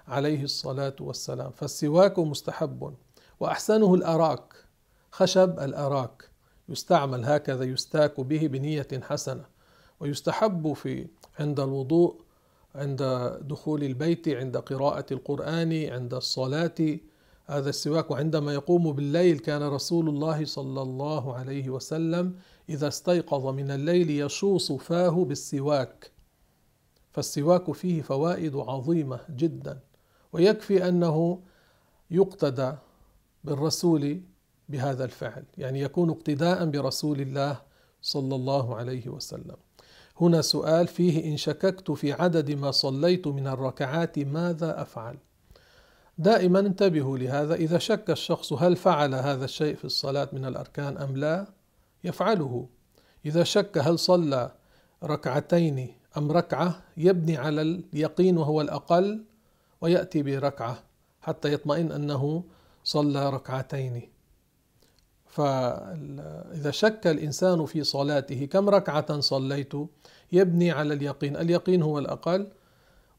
عليه 0.09 0.43
الصلاة 0.43 0.95
والسلام. 0.99 1.51
فالسواك 1.51 2.19
مستحب 2.19 2.93
وأحسنه 3.39 3.95
الأراك 3.95 4.53
خشب 5.11 5.59
الأراك. 5.59 6.29
يستعمل 6.69 7.25
هكذا 7.25 7.63
يستاك 7.63 8.19
به 8.21 8.47
بنية 8.47 8.87
حسنة. 9.01 9.45
ويستحب 9.99 10.73
في 10.73 11.07
عند 11.39 11.59
الوضوء 11.59 12.21
عند 12.75 13.01
دخول 13.41 13.83
البيت 13.83 14.27
عند 14.29 14.57
قراءة 14.57 15.05
القرآن 15.11 15.89
عند 15.89 16.13
الصلاة. 16.13 16.99
هذا 17.45 17.69
السواك 17.69 18.11
وعندما 18.11 18.53
يقوم 18.53 18.91
بالليل 18.91 19.39
كان 19.39 19.63
رسول 19.63 20.09
الله 20.09 20.45
صلى 20.45 20.81
الله 20.81 21.35
عليه 21.35 21.69
وسلم 21.69 22.35
إذا 22.69 22.87
استيقظ 22.87 23.47
من 23.47 23.71
الليل 23.71 24.09
يشوص 24.09 24.71
فاه 24.71 25.25
بالسواك. 25.25 26.11
فالسواك 27.11 27.71
فيه 27.71 28.01
فوائد 28.01 28.55
عظيمة 28.55 29.19
جدا. 29.29 29.79
ويكفي 30.33 30.87
أنه 30.87 31.39
يقتدى 32.11 32.73
بالرسول 33.43 34.21
بهذا 34.69 35.05
الفعل 35.05 35.43
يعني 35.57 35.81
يكون 35.81 36.09
اقتداء 36.09 36.65
برسول 36.65 37.21
الله 37.21 37.61
صلى 38.01 38.35
الله 38.35 38.75
عليه 38.75 39.07
وسلم. 39.07 39.55
هنا 40.21 40.41
سؤال 40.41 40.87
فيه 40.87 41.31
إن 41.31 41.37
شككت 41.37 41.91
في 41.91 42.13
عدد 42.13 42.51
ما 42.51 42.71
صليت 42.71 43.27
من 43.27 43.47
الركعات 43.47 44.19
ماذا 44.19 44.81
أفعل؟ 44.81 45.17
دائما 46.17 46.59
انتبهوا 46.59 47.17
لهذا. 47.17 47.55
إذا 47.55 47.77
شك 47.77 48.09
الشخص 48.09 48.53
هل 48.53 48.75
فعل 48.75 49.15
هذا 49.15 49.45
الشيء 49.45 49.75
في 49.75 49.85
الصلاة 49.85 50.29
من 50.33 50.45
الأركان 50.45 50.97
أم 50.97 51.17
لا؟ 51.17 51.47
يفعله. 52.03 52.67
إذا 53.25 53.43
شك 53.43 53.77
هل 53.77 53.99
صلى 53.99 54.51
ركعتين 55.03 55.95
أم 56.17 56.31
ركعة 56.31 56.81
يبني 56.97 57.37
على 57.37 57.61
اليقين 57.61 58.37
وهو 58.37 58.61
الأقل 58.61 59.23
ويأتي 59.81 60.23
بركعة 60.23 60.83
حتى 61.21 61.53
يطمئن 61.53 61.91
أنه 61.91 62.43
صلى 62.83 63.29
ركعتين. 63.29 64.09
فإذا 65.27 66.71
شك 66.71 67.07
الإنسان 67.07 67.65
في 67.65 67.83
صلاته 67.83 68.45
كم 68.45 68.69
ركعة 68.69 69.19
صليت؟ 69.19 69.73
يبني 70.31 70.71
على 70.71 70.93
اليقين. 70.93 71.35
اليقين 71.37 71.81
هو 71.81 71.99
الأقل 71.99 72.47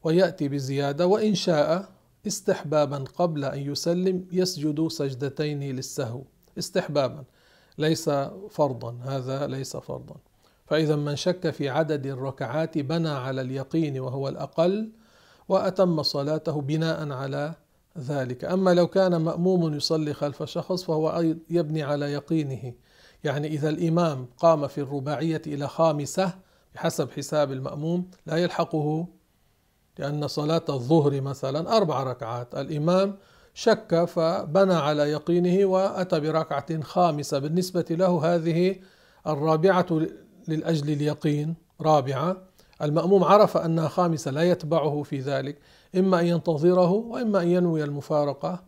ويأتي 0.03 0.47
بزيادة. 0.47 1.07
وإن 1.07 1.35
شاء 1.35 1.89
استحبابا 2.27 2.97
قبل 2.97 3.45
أن 3.45 3.59
يسلم 3.59 4.27
يسجد 4.31 4.87
سجدتين 4.87 5.63
للسهو. 5.63 6.21
استحبابا. 6.57 7.23
ليس 7.77 8.09
فرضا. 8.49 8.97
هذا 9.03 9.47
ليس 9.47 9.77
فرضا. 9.77 10.15
فإذا 10.65 10.95
من 10.95 11.15
شك 11.15 11.49
في 11.49 11.69
عدد 11.69 12.05
الركعات 12.05 12.77
بنى 12.77 13.09
على 13.09 13.41
اليقين 13.41 13.99
وهو 13.99 14.27
الأقل 14.29 14.91
وأتم 15.51 16.03
صلاته 16.03 16.61
بناء 16.61 17.11
على 17.11 17.53
ذلك. 17.97 18.45
أما 18.45 18.73
لو 18.73 18.87
كان 18.87 19.15
مأموم 19.15 19.73
يصلي 19.73 20.13
خلف 20.13 20.43
شخص 20.43 20.83
فهو 20.83 21.23
يبني 21.49 21.83
على 21.83 22.13
يقينه. 22.13 22.73
يعني 23.23 23.47
إذا 23.47 23.69
الإمام 23.69 24.27
قام 24.37 24.67
في 24.67 24.81
الرباعية 24.81 25.41
إلى 25.47 25.67
خامسة 25.67 26.33
بحسب 26.75 27.11
حساب 27.11 27.51
المأموم 27.51 28.09
لا 28.25 28.37
يلحقه 28.37 29.07
لأن 29.99 30.27
صلاة 30.27 30.65
الظهر 30.69 31.21
مثلا 31.21 31.77
أربع 31.77 32.03
ركعات. 32.03 32.55
الإمام 32.55 33.15
شك 33.53 34.05
فبنى 34.05 34.73
على 34.73 35.03
يقينه 35.03 35.65
وأتى 35.65 36.19
بركعة 36.19 36.81
خامسة. 36.81 37.39
بالنسبة 37.39 37.85
له 37.89 38.35
هذه 38.35 38.75
الرابعة 39.27 40.01
للأجل 40.47 40.89
اليقين 40.93 41.55
رابعة. 41.81 42.37
المأموم 42.81 43.23
عرف 43.23 43.57
أنها 43.57 43.87
خامسة 43.87 44.31
لا 44.31 44.41
يتبعه 44.41 45.03
في 45.03 45.19
ذلك 45.19 45.59
إما 45.97 46.19
أن 46.19 46.25
ينتظره 46.25 46.91
وإما 46.91 47.41
أن 47.41 47.47
ينوي 47.47 47.83
المفارقة 47.83 48.63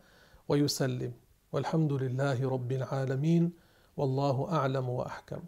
ويسلم. 0.49 1.11
والحمد 1.51 1.93
لله 1.93 2.49
رب 2.49 2.71
العالمين 2.71 3.51
والله 3.97 4.47
أعلم 4.51 4.89
وأحكم. 4.89 5.39